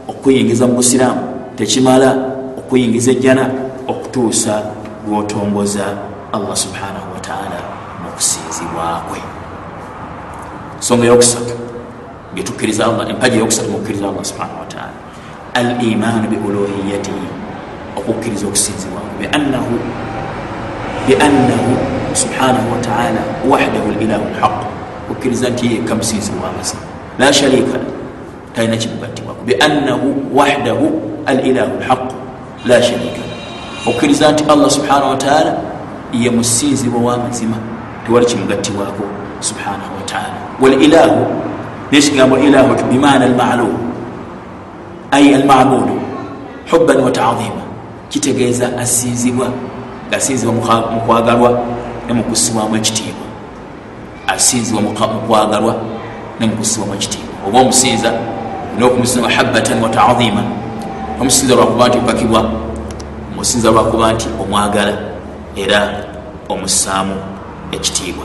okuyingiza 0.09 0.67
mu 0.67 0.75
busiraamu 0.75 1.23
tekimala 1.57 2.09
okuyingiza 2.59 3.11
ejjana 3.13 3.45
okutuusa 3.89 4.63
lwotongoza 5.07 5.87
allah 6.33 6.57
subhanahu 6.57 7.09
wataala 7.15 7.59
mukusinzibwakwe 8.03 9.21
ensonga 10.77 11.05
eyokusatu 11.05 11.55
ngetukkiriza 12.35 12.87
allah 12.87 13.11
empaji 13.11 13.37
eyokusatu 13.37 13.71
mukukkiriza 13.71 14.09
allah 14.09 14.25
subhanahu 14.25 14.61
wataala 14.61 14.97
al 15.55 15.69
imaanu 15.85 16.29
biuluhiyatihi 16.33 17.27
okukkiriza 17.99 18.47
okusinzibwakwe 18.47 19.10
biannahu 19.21 19.75
biannahu 21.07 21.71
subhanahu 22.15 22.73
wataala 22.73 23.23
wahdahu 23.51 23.93
lilahu 24.01 24.25
lhaq 24.37 24.57
okukkiriza 25.11 25.49
nti 25.51 25.67
yekka 25.67 25.95
musinzibwa 25.95 26.49
amazima 26.49 26.83
la 27.19 27.33
sharika 27.33 27.79
talina 28.55 28.77
kimugattibwako 28.77 29.41
biannahu 29.45 30.15
wahdahu 30.35 31.03
alilahu 31.27 31.73
lhaq 31.81 32.13
la 32.67 32.83
sharika 32.83 33.23
okukkiriza 33.87 34.33
nti 34.33 34.45
allah 34.49 34.71
subhanahu 34.71 35.11
wataala 35.11 35.55
ye 36.13 36.31
musinzibwa 36.31 37.01
w'amazima 37.01 37.57
tewali 38.07 38.27
kimugattibwako 38.27 39.05
subhanahu 39.41 39.97
wataala 39.97 40.35
walilahu 40.61 41.27
nekigambo 41.93 42.39
ilahu 42.39 42.75
bimaana 42.91 43.25
almalum 43.25 43.75
ay 45.11 45.35
almabudu 45.35 46.01
hubban 46.71 47.01
wa 47.01 47.11
taadima 47.11 47.63
kitegeeza 48.11 48.79
asinzibwa 48.79 49.47
ngaasinzibwa 50.09 50.55
mukwagalwa 50.95 51.61
nemukusibwamu 52.07 52.77
ekitiibwa. 52.77 53.27
Asinzibwa 54.27 54.83
mukwagalwa 54.83 55.75
nemukusibwamu 56.41 56.95
ekitiibwa. 56.95 57.31
Oba 57.49 57.61
omusinza 57.61 58.13
nokumusinza 58.79 59.29
mahabatan 59.29 59.83
wa 59.83 59.89
taadima 59.89 60.43
omusinza 61.21 61.55
lwakuba 61.55 61.89
nti 61.89 61.99
okakibwa 61.99 62.51
musinza 63.37 63.71
lwakuba 63.71 64.13
nti 64.13 64.29
omwagala 64.43 64.99
era 65.57 66.05
omussaamu 66.49 67.15
ekitiibwa. 67.73 68.25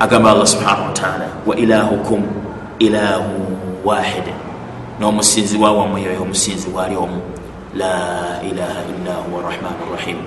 Agamba 0.00 0.30
allah 0.30 0.46
subhanahu 0.46 0.84
wataala 0.84 1.26
wa 1.46 1.56
ilahukum 1.56 2.22
ilahu 2.78 3.58
wahid. 3.84 4.24
N'omusinzibwa 5.00 5.72
wammwe 5.72 6.02
yoyo 6.02 6.22
omusinzibwa 6.22 6.86
ali 6.86 6.96
omu 6.96 7.20
la 7.78 7.96
ilaha 8.50 8.80
illa 8.92 9.14
huwa 9.24 9.42
rahmanu 9.48 9.82
rahim. 9.96 10.18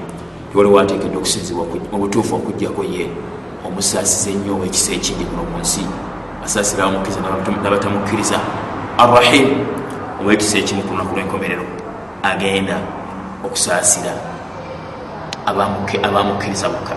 Waliwo 0.56 0.80
ateekedde 0.80 1.18
okusinzibwa 1.18 1.66
mu 1.92 1.98
butuufu 1.98 2.36
okugjako 2.36 2.84
ye. 2.84 3.10
Omusaasiza 3.68 4.30
ennyo 4.32 4.56
owekisa 4.56 4.92
ekindi 4.94 5.26
kuno 5.26 5.44
mu 5.44 5.60
nsi. 5.62 5.84
Asaasira 6.46 6.84
abamukkiriza 6.84 7.20
nabatamukkiriza. 7.64 8.38
Arrahim 8.98 9.48
owekisa 10.22 10.58
ekimu 10.58 10.82
ku 10.86 10.94
lunaku 10.94 11.16
lwenkomerero 11.16 11.66
agenda 12.24 12.78
okusaasira 13.46 14.14
abamukkiriza 16.04 16.70
bokka 16.70 16.96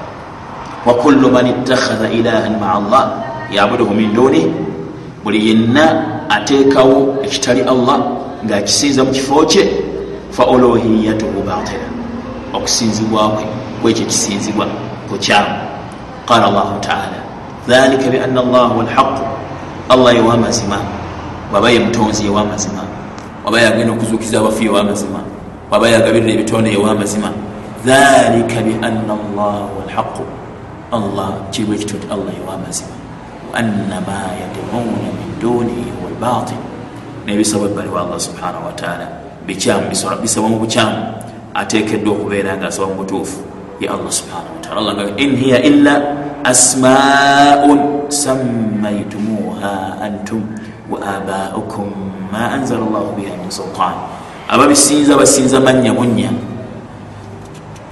wakullu 0.87 1.31
man 1.33 1.47
ittakhadha 1.47 2.13
ilahan 2.13 2.61
maa 2.61 2.77
allah 2.77 3.05
yabuduhu 3.51 3.95
min 3.95 4.13
duni 4.13 4.45
buli 5.25 5.49
yenna 5.49 5.85
ateekawo 6.29 7.25
ekitali 7.25 7.65
allah 7.65 7.99
ngaakisinza 8.45 9.05
mu 9.05 9.13
kifo 9.13 9.45
kye 9.49 9.65
fa 10.37 10.47
uluhiyatuhu 10.47 11.43
batila 11.47 11.89
okusinzibwakwe 12.53 13.45
kwekyo 13.83 14.07
kisinzibwa 14.07 14.67
kukyamu 15.09 15.55
qala 16.27 16.51
llahu 16.51 16.81
taala 16.81 17.19
dhalika 17.69 18.11
bianna 18.11 18.41
allah 18.41 18.73
huwa 18.73 18.85
lhaqu 18.85 19.23
allah 19.89 20.15
yewamazima 20.15 20.79
waba 21.53 21.71
ye 21.71 21.81
mutonzi 21.81 22.25
yewamazima 22.25 22.83
waba 23.45 23.61
yagenda 23.61 23.93
okuzuukiza 23.93 24.39
abafu 24.39 24.63
yewamazima 24.63 25.21
waba 25.71 25.89
yagabirira 25.89 26.33
ebitonde 26.33 26.71
yewamazima 26.71 27.31
dhalika 27.85 28.61
bianna 28.63 29.13
allah 29.13 29.55
huwa 29.71 29.85
lhaqu 29.89 30.25
allah 30.93 31.31
kiriwo 31.51 31.75
ekityo 31.75 31.97
nti 31.99 32.07
allah 32.15 32.33
yewamazima 32.39 32.95
waanna 33.53 34.01
ma 34.09 34.21
yadumuuna 34.41 35.09
min 35.19 35.31
dunihi 35.41 35.91
huwa 35.97 36.11
lbatil 36.11 36.61
nebisaba 37.27 37.65
ebbali 37.65 37.89
wa 37.89 38.01
allah 38.01 38.21
subhanahu 38.21 38.67
wataala 38.67 39.24
bikyamu 39.47 39.89
bisaba 40.23 40.49
mu 40.49 40.59
bukyamu 40.59 40.97
ateekeddwa 41.55 42.13
okubeera 42.13 42.57
nga 42.57 42.69
asaba 42.69 42.89
mu 42.89 43.05
butuufu 43.05 43.41
ye 43.81 43.89
allah 43.89 44.11
subhanahu 44.13 44.55
wataala 44.59 44.79
allah 44.81 44.95
nga 44.95 45.05
in 45.17 45.37
hiya 45.37 45.63
illa 45.63 45.95
asmaun 46.45 48.09
sammaitumuha 48.09 50.01
antum 50.03 50.43
wa 50.91 50.99
abaukum 51.01 51.89
ma 52.33 52.53
anzala 52.57 52.85
llahu 52.85 53.17
biha 53.17 53.37
min 53.37 53.51
sultan 53.51 53.95
ababisinza 54.49 55.17
basinza 55.17 55.61
mannya 55.61 55.93
munnya 55.93 56.31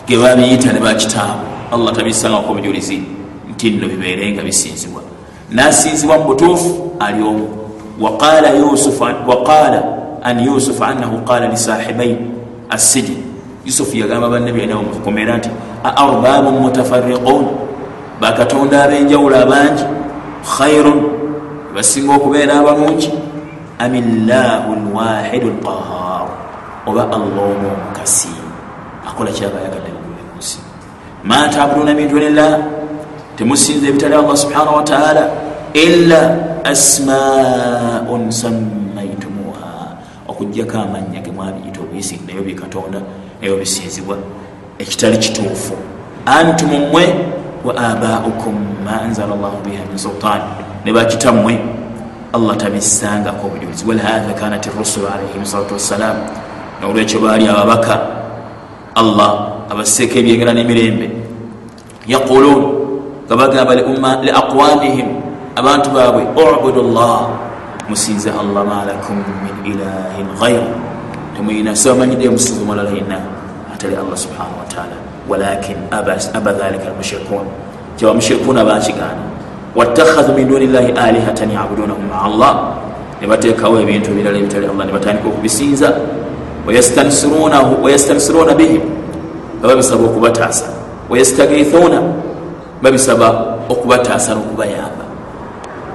gebabiyita 0.09 0.73
ne 0.73 0.81
bakitaabu 0.81 1.47
allah 1.73 1.93
tabisangako 1.93 2.53
obujulizi 2.53 3.23
nti 3.62 3.71
nno 3.71 3.88
bibeere 3.88 4.33
nga 4.33 4.43
bisinzibwa. 4.43 5.03
Nasinzibwa 5.51 6.19
mu 6.19 6.25
butuufu 6.25 6.93
ali 7.01 7.23
omu. 7.23 7.49
Waqala 8.01 8.51
an 10.23 10.39
yusufu 10.41 10.85
anahu 10.85 11.19
qala 11.25 11.49
lisahibain 11.49 12.19
assijin 12.71 13.23
yusufu 13.67 13.97
yagamba 13.97 14.29
bannabyanawe 14.29 14.83
mukomera 14.83 15.37
nti 15.39 15.51
aarbabu 15.85 16.51
mutafariqun 16.51 17.47
bakatonda 18.21 18.85
abenjawulo 18.85 19.37
abangi 19.37 19.85
khairun 20.57 21.01
basinga 21.75 22.15
okubeera 22.15 22.61
abalungi 22.61 23.11
am 23.79 23.93
llahu 24.27 24.71
lwahidu 24.87 25.49
lqahar 25.59 26.27
oba 26.87 27.03
allah 27.11 27.43
omu 27.55 27.67
omukasi 27.75 28.35
akola 29.07 29.31
kyabayagadde 29.31 29.91
munsi 30.35 30.59
ma 31.25 31.47
tabuduna 31.49 31.95
min 31.95 32.09
dunillah 32.11 32.59
temusinza 33.39 33.87
ebitali 33.89 34.15
allah 34.15 34.37
subhanahu 34.37 34.77
wataala 34.83 35.25
illa 35.75 36.23
asmaun 36.67 38.31
sammaitumuha 38.31 39.22
okugjako 40.33 40.79
amanya 40.79 41.21
gemwabiyita 41.21 41.81
obuyisi 41.81 42.21
nayo 42.27 42.42
bikatonda 42.42 43.01
nayo 43.40 43.57
bisinzibwa. 43.57 44.16
Ekitali 44.79 45.18
kituufu. 45.18 45.77
Antumu 46.27 46.79
mmwe 46.79 47.05
wa 47.64 47.77
abaukum 47.77 48.57
ma 48.85 49.03
anzala 49.03 49.37
llahu 49.37 49.61
biha 49.64 49.85
min 49.88 49.99
sultan 49.99 50.40
ne 50.85 50.92
bakitammwe 50.92 51.59
allah 52.33 52.57
tabissangako 52.57 53.47
obujulizi. 53.47 53.85
Walhatha 53.85 54.33
kanat 54.35 54.66
rusulu 54.79 55.07
alaihim 55.07 55.45
salatu 55.45 55.75
wassalam 55.75 56.16
nolwekyo 56.81 57.21
baali 57.21 57.49
ababaka 57.49 58.01
allah 58.95 59.53
abaseeko 59.71 60.18
ebyengera 60.18 60.53
n'emirembe. 60.55 61.11
Yaqulun 62.09 62.62
nga 63.27 63.37
bagamba 63.37 63.75
liaqwamihim 64.25 65.09
abantu 65.57 65.90
baabwe 65.90 66.23
ubudu 66.35 66.83
llah 66.83 67.52
musinze 67.88 68.31
allah 68.31 68.64
malakum 68.64 69.23
min 69.42 69.73
ilahin 69.73 70.27
gairu 70.40 70.71
temuyina 71.37 71.77
sebamanyidde 71.77 72.29
musinze 72.31 72.64
mulala 72.64 72.90
yina 72.90 73.18
atali 73.75 73.97
allah 73.97 74.16
subhanahu 74.16 74.62
wataala 74.62 74.97
walakin 75.29 75.77
aba 75.90 76.53
dhalika 76.53 76.90
almushirikun 76.90 77.47
kyaba 77.97 78.14
mushirikuna 78.14 78.64
bakigaana 78.64 79.23
watakhadhu 79.75 80.35
min 80.37 80.49
duni 80.49 80.66
llahi 80.66 80.92
alihatan 80.92 81.51
yabudunahum 81.51 82.05
maa 82.09 82.29
allah. 82.29 82.53
Nebatekawo 83.23 83.79
ebintu 83.79 84.11
ebirala 84.11 84.35
ebitali 84.35 84.66
allah. 84.66 84.83
Nebatandika 84.83 85.29
okubisinza 85.31 85.95
wayastansiruna 86.66 88.55
bihim. 88.59 88.83
Nga 89.62 89.66
babisaba 89.68 90.05
okubataasa 90.11 90.66
wayastagithuna 91.11 92.03
babisaba 92.83 93.29
okubataasa 93.68 94.35
nokubayamba 94.35 95.02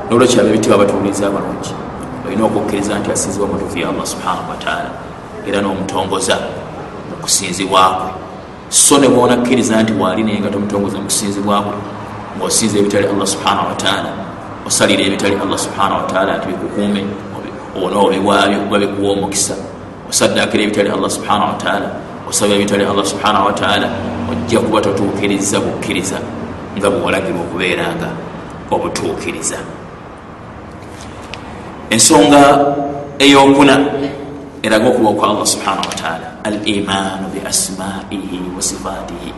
nolwekyaba 0.09 0.49
ebitiba 0.49 0.77
batuuliza 0.77 1.27
abalungi? 1.27 1.73
Olina 2.27 2.45
okukkiriza 2.45 2.99
nti 2.99 3.11
asinzibwa 3.11 3.47
mutufu 3.47 3.77
ya 3.79 3.89
allah 3.89 4.05
subhanahu 4.05 4.49
wataala 4.49 4.89
era 5.47 5.61
nomutongoza 5.61 6.37
mukusinzibwakwe 7.09 8.09
so 8.69 8.97
ne 8.97 9.07
bwonakkiriza 9.07 9.83
nti 9.83 9.93
waali 9.93 10.23
naye 10.23 10.39
nga 10.39 10.49
tomutongoza 10.49 10.97
mukusinzibwakwe 10.97 11.73
ngaosinza 12.37 12.79
ebitali 12.79 13.05
allah 13.07 13.27
subhanahu 13.27 13.67
wataala 13.67 14.09
osalira 14.67 15.03
ebitali 15.03 15.35
allah 15.43 15.57
subhanahu 15.57 16.01
wataala 16.01 16.37
nti 16.37 16.47
bikukuume 16.47 17.05
obona 17.75 17.97
obiwaabyo 17.97 18.59
kuba 18.59 18.79
bikuwa 18.79 19.11
omukisa 19.11 19.55
osaddakira 20.09 20.63
ebitali 20.63 20.89
allah 20.89 21.09
subhanahu 21.09 21.49
wataala 21.53 21.87
osaba 22.29 22.53
ebitali 22.55 22.83
allah 22.85 23.05
subhanahu 23.05 23.45
wataala 23.45 23.87
ojja 24.31 24.59
kuba 24.59 24.81
totuukiriza 24.81 25.59
bukkiriza 25.59 26.17
nga 26.77 26.89
bwewalagirwa 26.89 27.41
okubeeranga 27.41 28.09
obutuukiriza 28.71 29.57
ensonga 31.89 32.65
eyokuna 33.19 33.75
eraga 34.63 34.87
okuba 34.89 35.09
okwa 35.09 35.29
allah 35.29 35.47
subhanahu 35.47 35.87
wataala 35.89 36.27
al 36.43 36.57
imaanu 36.67 37.27
bi 37.33 37.39
asmaihi 37.47 38.41
wa 38.55 38.61
sifatihi. 38.61 39.31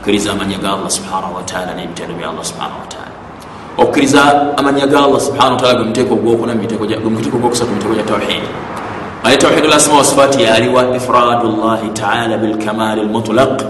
Okkiriza 0.00 0.32
amanya 0.32 0.58
ga 0.58 0.72
allah 0.72 0.90
subhanahu 0.90 1.34
wataala 1.34 1.74
nebitendo 1.74 2.14
bya 2.14 2.28
allah 2.30 2.44
subhanahu 2.44 2.80
wataala 2.80 3.16
okkiriza 3.78 4.22
amanya 4.56 4.86
ga 4.86 5.04
allah 5.04 5.20
subhanahu 5.20 5.52
wataala 5.54 5.78
gemuteeko 5.78 6.14
gwokuna 6.14 6.54
gemuteeko 6.54 7.38
gwokusatu 7.38 7.70
miteeko 7.70 7.94
gya 7.94 8.02
tawhidi 8.02 8.48
aye 9.24 9.36
tawhidu 9.36 9.68
lasma 9.68 9.98
wasifati 9.98 10.42
yaliwa 10.42 10.96
ifradu 10.96 11.48
llahi 11.48 11.88
taala 11.88 12.38
bilkamali 12.38 13.02
lmutlaq 13.02 13.62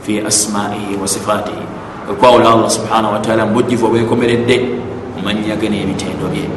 fi 0.00 0.20
asmaihi 0.20 0.96
wa 1.02 1.08
sifatihi. 1.08 1.64
Okwawula 2.10 2.52
allah 2.52 2.70
subhanahu 2.70 3.12
wataala 3.12 3.46
mubujjivu 3.46 3.86
obwenkomeredde 3.86 4.68
mumanya 5.16 5.56
ge 5.56 5.68
nebitendo 5.68 6.26
bye 6.28 6.48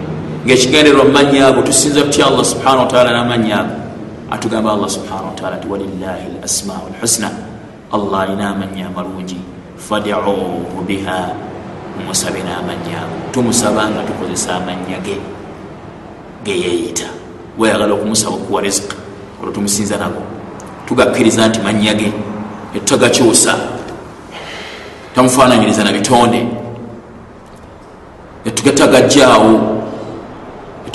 ngaekigenderwa 0.47 1.03
mumanya 1.03 1.47
ago 1.47 1.61
tusinza 1.61 2.01
tutya 2.01 2.27
allah 2.27 2.45
subhanahu 2.45 2.79
wataala 2.87 3.11
namanya 3.11 3.59
ago 3.59 3.75
atugamba 4.31 4.71
allah 4.71 4.89
subhanahu 4.89 5.35
wataala 5.35 5.57
nti 5.59 5.67
walillahi 5.67 6.39
lasmau 6.41 6.87
lhusna 6.95 7.31
allah 7.91 8.21
alina 8.21 8.55
amanya 8.55 8.87
amalungi. 8.87 9.35
Fadiuhu 9.77 10.83
biha. 10.87 11.35
Mumusabe 11.99 12.39
namanya 12.47 13.03
ago 13.03 13.17
tumusaba 13.31 13.91
nga 13.91 14.03
tukozesa 14.07 14.55
amanya 14.55 15.03
ge 15.03 15.19
geyeyita 16.47 17.11
weyagala 17.59 17.93
okumusaba 17.93 18.35
okuwa 18.35 18.61
riziki 18.61 18.95
olwo 19.41 19.51
tumusinza 19.51 19.97
nago 19.97 20.23
tugakkiriza 20.87 21.47
nti 21.47 21.59
manya 21.59 21.93
ge 21.93 22.13
netutagakyusa 22.73 23.55
tamufananyiriza 25.15 25.83
na 25.83 25.91
bitonde. 25.91 26.47
Netugatagajjaawo 28.45 29.76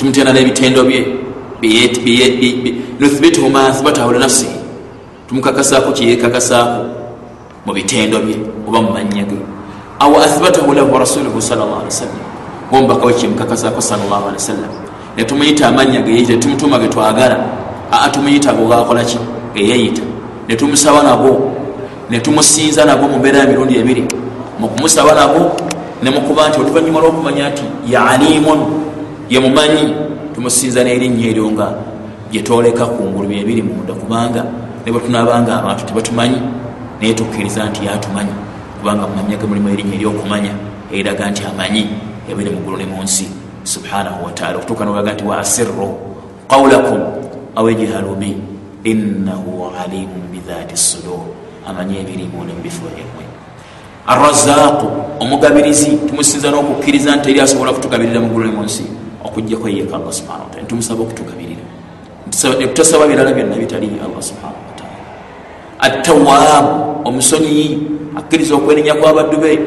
netumutenda 0.03 0.33
nebitendo 0.33 0.85
bye 0.85 1.07
nuthbituhu 3.01 3.51
ma 3.51 3.67
athbatahu 3.69 4.13
linafsihi 4.13 4.53
tumukakasaako 5.29 5.93
kyeyekakasaako 5.93 6.85
mu 7.67 7.73
bitendo 7.73 8.19
bye 8.19 8.37
oba 8.69 8.83
mumanya 8.83 9.23
ge. 9.23 9.37
Aw 10.01 10.17
athbatahu 10.17 10.75
lahu 10.75 10.99
rasuluhu 10.99 11.43
sal 11.43 11.59
llah 11.59 11.79
ali 11.79 11.87
wasallam 11.87 12.19
ombakawe 12.73 13.13
kyemukakasaako 13.15 13.81
sal 13.81 13.99
llah 14.11 14.27
ali 14.27 14.35
wasallam 14.35 14.71
netumuyita 15.17 15.69
amanya 15.69 16.03
geyeyita 16.03 16.33
netumutuma 16.33 16.79
getwagala 16.79 17.39
aa 17.93 18.09
tumuyita 18.09 18.53
go 18.53 18.67
gakolaki 18.67 19.19
geyeyita 19.55 20.03
netumusaba 20.49 21.03
nago 21.03 21.53
netumusinza 22.11 22.85
nago 22.85 23.09
mumbeera 23.09 23.39
ya 23.39 23.47
mirundi 23.47 23.79
ebiri. 23.79 24.05
Mukumusaba 24.61 25.15
nago 25.15 25.53
nemukuba 26.03 26.49
nti 26.49 26.61
oluvanyuma 26.61 27.01
lwokumanya 27.01 27.49
nti 27.51 27.63
yalimun 27.87 28.83
yemumanyi 29.33 29.95
tumusinza 30.35 30.85
nerinnya 30.85 31.27
eryo 31.33 31.49
nga 31.57 31.73
gyetwoleka 32.29 32.85
kungulu 32.85 33.29
byebiri 33.33 33.63
munda 33.65 33.97
kubanga 33.97 34.45
nebwetunabanga 34.85 35.53
abantu 35.61 35.83
tebatumanyi 35.89 36.41
naye 37.01 37.15
tukkiriza 37.17 37.65
nti 37.65 37.89
yatumanyi 37.89 38.35
kubanga 38.77 39.09
mumanya 39.09 39.37
ge 39.41 39.47
mulimu 39.49 39.69
erinnya 39.73 39.97
eryokumanya 39.97 40.53
eraga 40.93 41.33
nti 41.33 41.43
amanyi 41.49 41.89
ebiri 42.29 42.51
muggulu 42.53 42.77
ne 42.77 42.87
munsi 42.93 43.25
subhanahu 43.65 44.25
wataala 44.29 44.61
okutuuka 44.61 44.85
nobaga 44.85 45.17
nti 45.17 45.25
waasirru 45.25 45.89
qawlakum 46.53 47.01
aw 47.57 47.65
ejhalu 47.73 48.13
bi 48.21 48.37
innahu 48.85 49.73
alimun 49.81 50.29
bidhati 50.29 50.77
sudur 50.77 51.25
amanyi 51.65 52.05
ebirimu 52.05 52.45
nemubifo 52.45 52.85
byemwe 52.93 53.25
arrazaqu 54.13 54.89
omugabirizi 55.25 56.05
tumusinza 56.05 56.53
n'okukkiriza 56.53 57.17
nti 57.17 57.27
eri 57.33 57.41
asobola 57.41 57.73
kutugabirira 57.73 58.21
muggulu 58.21 58.45
ne 58.45 58.53
munsi 58.61 58.85
okugjako 59.25 59.69
yeka 59.69 59.97
allah 59.97 60.13
subhana 60.13 60.45
wataala 60.45 60.65
ntumusaba 60.65 61.03
okutugabirira 61.03 61.65
netutasaba 62.59 63.07
birala 63.07 63.33
byonna 63.33 63.57
bitali 63.57 63.89
allah 64.01 64.23
subhana 64.23 64.59
wataala 64.69 64.99
attawaabu 65.79 66.75
omusonyiyi 67.09 67.79
akkiriza 68.17 68.55
okwenenya 68.55 68.95
kwabaddu 68.95 69.37
be. 69.39 69.59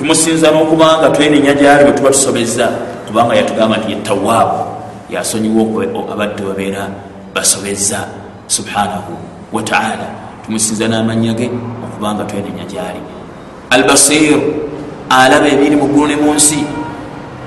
Tumusinza 0.00 0.48
n'okubanga 0.50 1.12
twenenya 1.12 1.52
gyali 1.52 1.84
bwe 1.84 1.92
tuba 1.92 2.08
tusobezza 2.10 2.66
kubanga 3.06 3.36
yatugamba 3.36 3.76
nti 3.76 3.92
yetawaabu 3.92 4.58
yasonyiwa 5.12 5.84
abaddu 6.12 6.42
babeera 6.48 6.88
basobezza 7.34 8.08
subhanahu 8.46 9.12
wataala 9.52 10.08
tumusinza 10.44 10.88
n'amanya 10.88 11.34
ge 11.34 11.50
okubanga 11.84 12.24
twenenya 12.24 12.64
gyali. 12.64 13.00
Albasiru 13.70 14.40
alaba 15.10 15.48
ebiri 15.48 15.76
muggulu 15.76 16.06
ne 16.06 16.16
munsi 16.16 16.64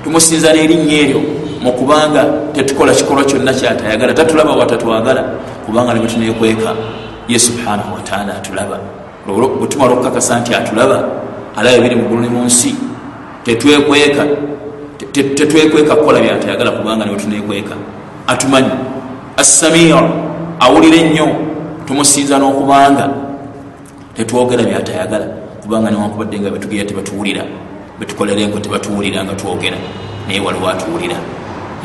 tumusinza 0.04 0.54
n'erinnya 0.54 0.94
eryo 0.94 1.20
mukubanga 1.64 2.24
tetukola 2.52 2.92
kikolwa 2.92 3.24
kyonna 3.24 3.52
kyatayagala 3.54 4.12
tatulaba 4.14 4.52
watatwagala 4.52 5.22
kubanga 5.66 5.94
nibwe 5.94 6.08
tunekweka 6.08 6.74
ye 7.28 7.38
subhanahu 7.38 7.94
wataala 7.94 8.36
atulaba. 8.36 8.78
Bwetumala 9.58 9.92
okukakasa 9.92 10.40
nti 10.40 10.54
atulaba 10.54 11.04
alaba 11.56 11.76
ebiri 11.76 11.96
muggulu 11.96 12.20
ne 12.20 12.28
munsi 12.28 12.74
tetwekweka 13.44 14.26
tetwekweka 15.12 15.96
kukola 15.96 16.20
byatayagala 16.20 16.70
kubanga 16.70 17.04
nibwe 17.04 17.20
tunekweka 17.20 17.74
atumanyi 18.26 18.70
assamir 19.36 19.96
awulire 20.60 20.98
ennyo 21.00 21.28
tumusinza 21.86 22.38
n'okubanga 22.38 23.08
tetwogera 24.14 24.62
byatayagala 24.62 25.26
kubanga 25.62 25.90
newankubadde 25.90 26.40
nga 26.40 26.50
betugira 26.50 26.84
tebatuwulira 26.84 27.42
betukolera 27.98 28.40
enko 28.40 28.58
tebatuwulira 28.58 29.24
nga 29.24 29.34
twogera 29.34 29.76
naye 30.26 30.40
waliwo 30.40 30.68
atuwulira 30.68 31.16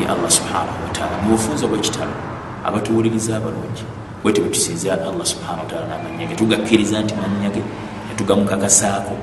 ye 0.00 0.06
allah 0.06 0.30
subhanahu 0.30 0.78
wataala 0.88 1.22
mubufunza 1.22 1.66
bwekitalo 1.66 2.12
abatuwuliriza 2.64 3.36
abalungi. 3.36 3.84
Bwe 4.22 4.32
tebetusinza 4.32 4.92
allah 4.92 5.26
subhanahu 5.26 5.64
wataala 5.64 5.86
namanyage 5.88 6.34
tugakkiriza 6.34 7.00
nti 7.00 7.14
manyage 7.14 7.62
netugamukakasaako 8.08 9.14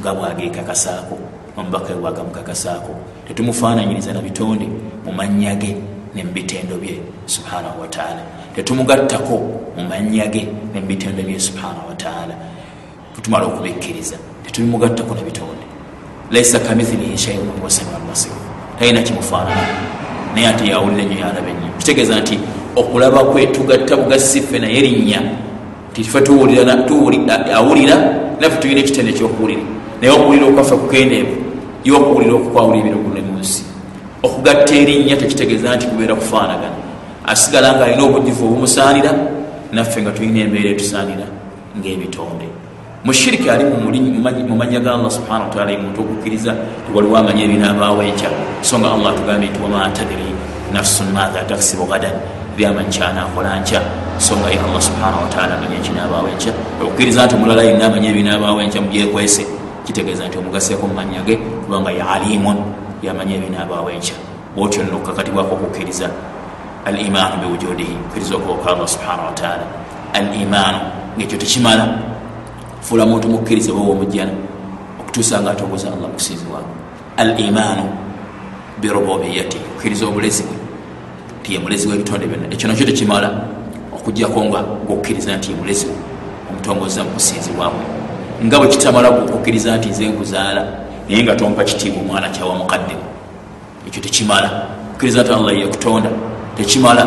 nga 0.00 0.14
bwagekakasaako 0.14 1.18
omubaka 1.56 1.94
bwagamukakasaako. 1.94 2.92
Tetumufaananyiriza 3.28 4.12
na 4.12 4.20
bitonde 4.20 4.68
mumanyage 5.04 5.76
nemubitendo 6.14 6.76
bye 6.76 7.00
subhanahu 7.26 7.80
wataala 7.80 8.22
tetumugattako 8.54 9.60
mumanyage 9.76 10.48
nemubitendo 10.74 11.22
bye 11.22 11.40
subhanahu 11.40 11.88
wataala 11.88 12.34
tutumala 13.14 13.44
okubikkiriza 13.44 14.16
tetubimugattako 14.44 15.14
nebitonde 15.14 15.66
laisa 16.30 16.58
kamithilihi 16.58 17.18
shaiun 17.18 17.48
wasamiu 17.64 17.96
albasir 17.96 18.32
talina 18.78 19.02
kimufaanana 19.02 20.01
naye 20.34 20.46
ate 20.46 20.66
yawulira 20.66 21.02
enyo 21.02 21.18
yalaba 21.18 21.48
ennyo. 21.52 21.68
Kitegeeza 21.78 22.20
nti 22.20 22.38
okulaba 22.76 23.24
kwe 23.24 23.46
tugatta 23.46 23.96
bugasife 23.96 24.58
naye 24.58 24.80
linnya 24.80 25.20
tife 25.92 26.18
awulira 27.54 27.96
naffe 28.40 28.60
tulina 28.60 28.80
ekitende 28.80 29.10
ekyokuwulira 29.12 29.62
naye 30.00 30.12
okuwulira 30.14 30.46
okwaffe 30.46 30.76
kukendeevu 30.76 31.36
ye 31.84 31.92
okuwulira 31.92 32.34
okukwawulira 32.34 32.86
ebirogune 32.86 33.20
mu 33.20 33.38
nsi 33.40 33.62
okugatta 34.22 34.74
erinnya 34.74 35.16
tekitegeeza 35.16 35.76
nti 35.76 35.86
kubeera 35.86 36.14
kufaanagana. 36.14 36.78
Asigala 37.26 37.72
nga 37.74 37.84
alina 37.84 38.02
obujuvu 38.04 38.46
obumusaanira 38.46 39.12
naffe 39.72 40.02
nga 40.02 40.10
tulina 40.10 40.40
embeera 40.40 40.70
etusaanira 40.70 41.26
ngaebitonde 41.78 42.51
mushiriki 43.04 43.50
ali 43.50 43.64
mumanya 44.48 44.80
ga 44.80 44.94
allah 44.94 45.10
subhana 45.10 45.44
wataala 45.50 45.74
muntu 45.78 46.00
okukkiriza 46.00 46.54
tiwaliwo 46.86 47.18
amanya 47.18 47.42
ebinaabaawo 47.44 48.02
enkya 48.02 48.30
so 48.62 48.78
nga 48.78 48.94
allah 48.94 49.10
tugambye 49.18 49.50
nti 49.50 49.58
wama 49.58 49.90
tadiri 49.90 50.30
nafsun 50.72 51.10
matha 51.10 51.42
taksibu 51.42 51.82
gadan 51.90 52.14
byamanyi 52.56 52.90
kyanakola 52.94 53.60
nkya. 53.60 53.80
So 54.18 54.36
nga 54.36 54.54
ye 54.54 54.58
allah 54.60 54.78
subhana 54.78 55.16
wataala 55.24 55.58
amanya 55.58 55.76
ekinaabaawo 55.82 56.28
enkya 56.30 56.52
okukkiriza 56.78 57.26
nti 57.26 57.34
omulala 57.34 57.62
yenna 57.66 57.90
amanya 57.90 58.08
ebinaabaawo 58.14 58.60
enkya 58.62 58.80
mubyekwese 58.86 59.42
kitegeeza 59.82 60.28
nti 60.28 60.38
omugaseeko 60.38 60.86
mumanya 60.86 61.26
ge 61.26 61.36
kubanga 61.66 61.90
ye 61.90 62.02
alimun 62.02 62.58
yamanya 63.02 63.34
ebinaabaawo 63.34 63.90
enkya 63.90 64.14
bwotyo 64.54 64.86
nno 64.86 64.96
okukakatibwako 65.02 65.52
okukkiriza 65.58 66.06
al 66.86 66.96
imaanu 67.00 67.34
biwujudihi 67.42 67.94
okkiriza 68.06 68.36
okuboka 68.36 68.70
allah 68.70 68.88
subhana 68.88 69.22
wataala 69.26 69.66
al 70.14 70.26
imaanu 70.30 70.78
ngaekyo 71.18 71.38
tekimala 71.38 72.11
fuula 72.82 73.06
muntu 73.06 73.28
mukkiriza 73.28 73.72
bowa 73.72 73.90
omujjana 73.94 74.32
okutuusa 75.00 75.40
nga 75.40 75.50
atongoza 75.50 75.88
allah 75.88 76.08
mukusinzibwako 76.08 76.70
al 77.16 77.40
imaanu 77.40 77.84
birububiyati 78.80 79.58
okkiriza 79.76 80.06
obulezi 80.06 80.42
bwe 80.42 80.56
tiye 81.42 81.58
mulezi 81.58 81.88
webitonde 81.88 82.26
byonna. 82.26 82.46
Ekyo 82.50 82.68
nakyo 82.68 82.86
tekimala 82.86 83.30
okugjako 83.94 84.44
nga 84.44 84.62
gokkiriza 84.88 85.36
nti 85.36 85.50
ye 85.50 85.56
mulezi 85.56 85.86
we 85.86 85.94
omutongoza 86.50 87.04
mukusinzibwakwe 87.04 87.84
nga 88.44 88.58
bwe 88.58 88.68
kitamala 88.68 89.08
okukkiriza 89.08 89.76
nti 89.76 89.88
nze 89.88 90.08
nkuzaala 90.08 90.62
naye 91.08 91.22
nga 91.22 91.36
tompa 91.36 91.64
kitiibwa 91.64 92.02
omwana 92.02 92.28
kyawa 92.28 92.54
mukaddewo 92.54 93.06
ekyo 93.86 94.02
tekimala. 94.02 94.48
Okkiriza 94.94 95.22
nti 95.22 95.32
allah 95.32 95.58
ye 95.58 95.66
kutonda. 95.66 96.10
Tekimala 96.56 97.06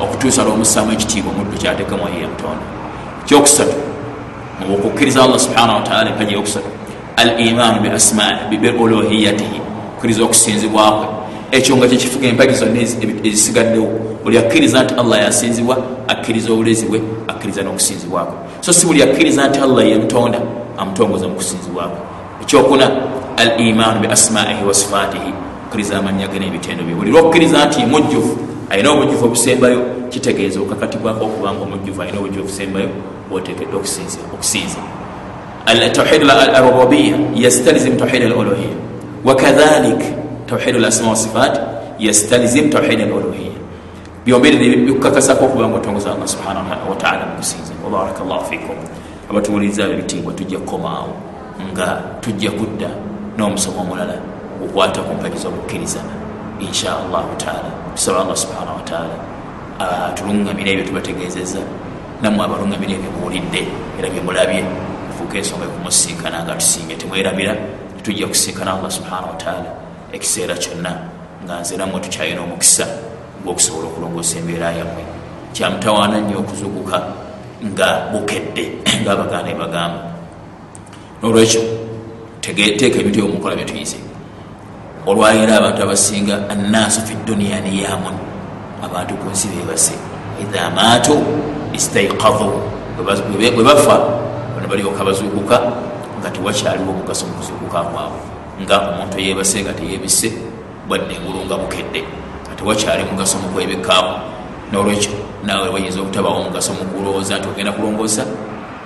okutuusa 0.00 0.44
lwomussaamu 0.44 0.92
ekitiibwa 0.92 1.32
omuddu 1.32 1.58
kyateekamu 1.58 2.02
ye 2.20 2.26
mutonda. 2.26 2.64
Kyokusatu 3.26 3.76
okukkiriza 4.74 5.22
allah 5.24 5.38
subhanahu 5.38 5.78
wataala 5.78 6.10
empaji 6.10 6.34
yokusatu 6.34 6.66
al 7.16 7.40
imaanu 7.40 7.80
biuluhiyatihi 8.50 9.60
okkiriza 9.96 10.24
okusinzibwakwe 10.24 11.06
ekyo 11.50 11.76
nga 11.76 11.88
kyekifuga 11.88 12.28
empagi 12.28 12.54
zonna 12.54 12.80
ezisigaddewo 13.24 13.88
buli 14.24 14.38
akkiriza 14.38 14.82
nti 14.82 14.94
allah 14.94 15.18
yasinzibwa 15.22 15.78
akkiriza 16.08 16.52
obulezi 16.52 16.86
bwe 16.86 17.00
akkiriza 17.28 17.62
n'okusinzibwakwe 17.62 18.34
so 18.60 18.72
si 18.72 18.86
buli 18.86 19.02
akkiriza 19.02 19.48
nti 19.48 19.58
allah 19.60 19.88
yemutonda 19.88 20.38
amutongoza 20.78 21.28
mu 21.28 21.34
kusinzibwakwe 21.34 21.98
ekyokuna 22.42 22.90
al 23.36 23.60
imaanu 23.60 24.00
bi 24.00 24.06
asmaihi 24.06 24.64
wa 24.68 24.74
sifaatihi 24.74 25.32
okkiriza 25.66 25.98
amanya 25.98 26.28
ge 26.28 26.38
n'ebitendo 26.38 26.84
bye 26.84 26.94
buli 26.94 27.10
lwokkiriza 27.10 27.64
nti 27.64 27.86
mujjuvu 27.86 28.38
alina 28.70 28.90
obujjuvu 28.90 29.24
obusembayo 29.24 29.80
kitegeeza 30.10 30.60
okakatibwako 30.60 31.24
okubanga 31.24 31.62
omujjuvu 31.62 32.02
alina 32.02 32.18
obujjuvu 32.18 32.44
obusembayo 32.46 32.88
bwotekedde 33.34 33.74
okusinza 33.74 34.80
tawhid 35.92 36.22
arububiya 36.30 37.18
yastalizim 37.34 37.96
tawhid 37.98 38.22
aluluhiya 38.22 38.78
wakadhalik 39.24 40.02
tawhid 40.46 40.76
lasma 40.78 41.10
wasifat 41.10 41.58
yastalizim 41.98 42.70
tawhid 42.70 43.00
aluluhiya 43.00 43.58
byomberi 44.24 44.76
bikukakasako 44.86 45.44
okubanga 45.44 45.76
otongoza 45.76 46.12
allah 46.14 46.28
subhanahu 46.28 46.90
wataala 46.90 47.26
mukusinza 47.26 47.72
wabaraka 47.84 48.24
llahu 48.24 48.44
fikum. 48.44 48.76
Abatuwuliriza 49.30 49.84
ebitiibwa 49.84 50.32
tujja 50.32 50.58
kukomaawo 50.58 51.12
nga 51.72 52.02
tujja 52.20 52.50
kudda. 52.50 52.88
N'omusomo 53.38 53.80
omulala 53.80 54.16
gukwata 54.60 55.00
ku 55.02 55.14
mpagi 55.14 55.38
z'okukkiriza 55.38 56.00
insha 56.60 56.96
allahu 56.96 57.36
taala. 57.36 57.70
Tusaba 57.94 58.20
allah 58.20 58.36
subhanahu 58.36 58.76
wataala 58.76 59.16
atulungamire 60.08 60.72
ebyo 60.72 60.84
tubategezeza 60.84 61.58
nammwe 62.22 62.44
abalungamire 62.44 62.94
ebyo 62.94 63.10
muwulidde 63.16 63.62
era 63.98 64.08
byemulabye 64.12 64.60
fuuka 65.16 65.38
ensonga 65.38 65.64
ekumusinkana 65.64 66.44
nga 66.44 66.54
tusinge 66.60 66.94
temwerabira 67.00 67.54
tujja 68.02 68.26
kusinkana 68.26 68.70
allah 68.76 68.90
subhanahu 68.90 69.32
wataala 69.34 69.70
ekiseera 70.12 70.54
kyonna 70.62 70.92
nga 71.44 71.60
nze 71.60 71.76
nammwe 71.76 72.00
tukyalina 72.04 72.40
omukisa 72.46 72.86
gwokusobola 73.44 73.86
okulongoosa 73.88 74.38
embeera 74.38 74.72
yammwe. 74.78 75.04
Kyamutawaana 75.54 76.20
nnyo 76.20 76.38
okuzuguka 76.38 76.96
nga 77.64 77.88
bukedde 78.12 78.64
ngaabagaana 79.02 79.48
ebagamba 79.54 80.00
nolwekyo 81.22 81.62
teeka 82.42 82.98
ebintu 83.00 83.18
ebyomukola 83.20 83.56
byetuyize 83.56 83.96
olwayira 85.08 85.56
abantu 85.56 85.80
abasinga 85.82 86.34
annaasu 86.52 87.00
fi 87.06 87.14
duniya 87.24 87.60
niyamun 87.64 88.16
abantu 88.84 89.16
ku 89.20 89.26
nsi 89.32 89.48
bebase 89.52 89.96
idha 90.42 90.70
maatu 90.70 91.18
istaikadhu 91.72 92.52
bwe 93.56 93.64
bafa 93.64 93.96
bano 94.54 94.66
balyoka 94.68 95.04
bazuukuka 95.04 95.56
nga 96.20 96.30
tewakyaliwo 96.30 96.90
omugaso 96.90 97.26
mukuzuukuka 97.26 97.80
kwabwe 97.82 98.20
nga 98.62 98.76
omuntu 98.80 99.18
yebase 99.20 99.62
nga 99.62 99.72
teyebise 99.72 100.32
bwadde 100.88 101.14
engulunga 101.14 101.56
bukedde 101.56 102.00
nga 102.46 102.54
tewakyali 102.56 103.04
mugaso 103.10 103.38
mukwebekaawo 103.38 104.14
nolwekyo 104.72 105.12
naawe 105.44 105.68
wayinza 105.68 106.00
obutabawo 106.00 106.36
omugaso 106.40 106.72
mukulowooza 106.72 107.38
nti 107.38 107.48
ogenda 107.48 107.72
kulongoosa 107.72 108.22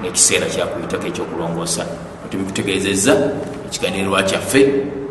ngaekiseera 0.00 0.46
kyakuyitako 0.46 1.06
ekyokulongoosa 1.06 1.82
tubikutegeezezza 2.30 3.12
ekiganirirwa 3.66 4.22
kyaffe 4.22 4.60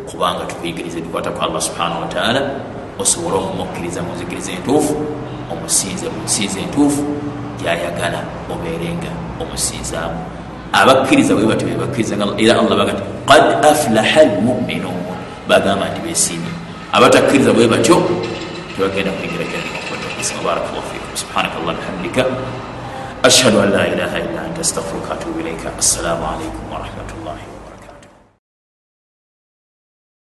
kubanga 0.08 0.44
tukuyigiriza 0.50 0.98
ebikwata 0.98 1.30
ku 1.30 1.40
allah 1.44 1.60
subhanahu 1.68 2.00
wataala 2.02 2.40
osobole 2.98 3.36
okumukkiriza 3.36 4.02
munzikiriza 4.02 4.52
entuufu 4.52 4.94
omusinze 5.52 6.06
munsinza 6.08 6.58
entuufu 6.60 7.02
gyayagala 7.60 8.20
obeerenga 8.52 9.12
omusinzaamu 9.42 10.20
abakkiriza 10.72 11.34
bwe 11.34 11.46
bati 11.46 11.64
bebakkiriza 11.64 12.14
era 12.36 12.60
allah 12.60 12.76
baga 12.76 12.92
ti 12.92 13.02
qad 13.26 13.64
aflaha 13.64 14.20
almuminuun. 14.20 15.08
Bagamba 15.48 15.88
nti 15.88 16.00
besiimye 16.04 16.52
abatakkiriza 16.92 17.52
bwe 17.56 17.66
batyo 17.72 17.96
tebagenda 18.76 19.10
kuyigira 19.16 19.44
jannamakwadakisima 19.48 20.44
barakallahu 20.44 20.88
fikum 20.92 21.12
subhanaka 21.16 21.56
allah 21.60 21.74
bihamdika. 21.80 22.22
Ashhadu 23.24 23.64
an 23.64 23.72
la 23.72 23.88
ilaha 23.88 24.16
illa 24.20 24.40
anta 24.46 24.60
astagfiruka 24.60 25.16
atubu 25.16 25.40
ilaika 25.40 25.72
assalamu 25.80 26.22
alaikum 26.22 26.62
warahmatullahi 26.68 27.57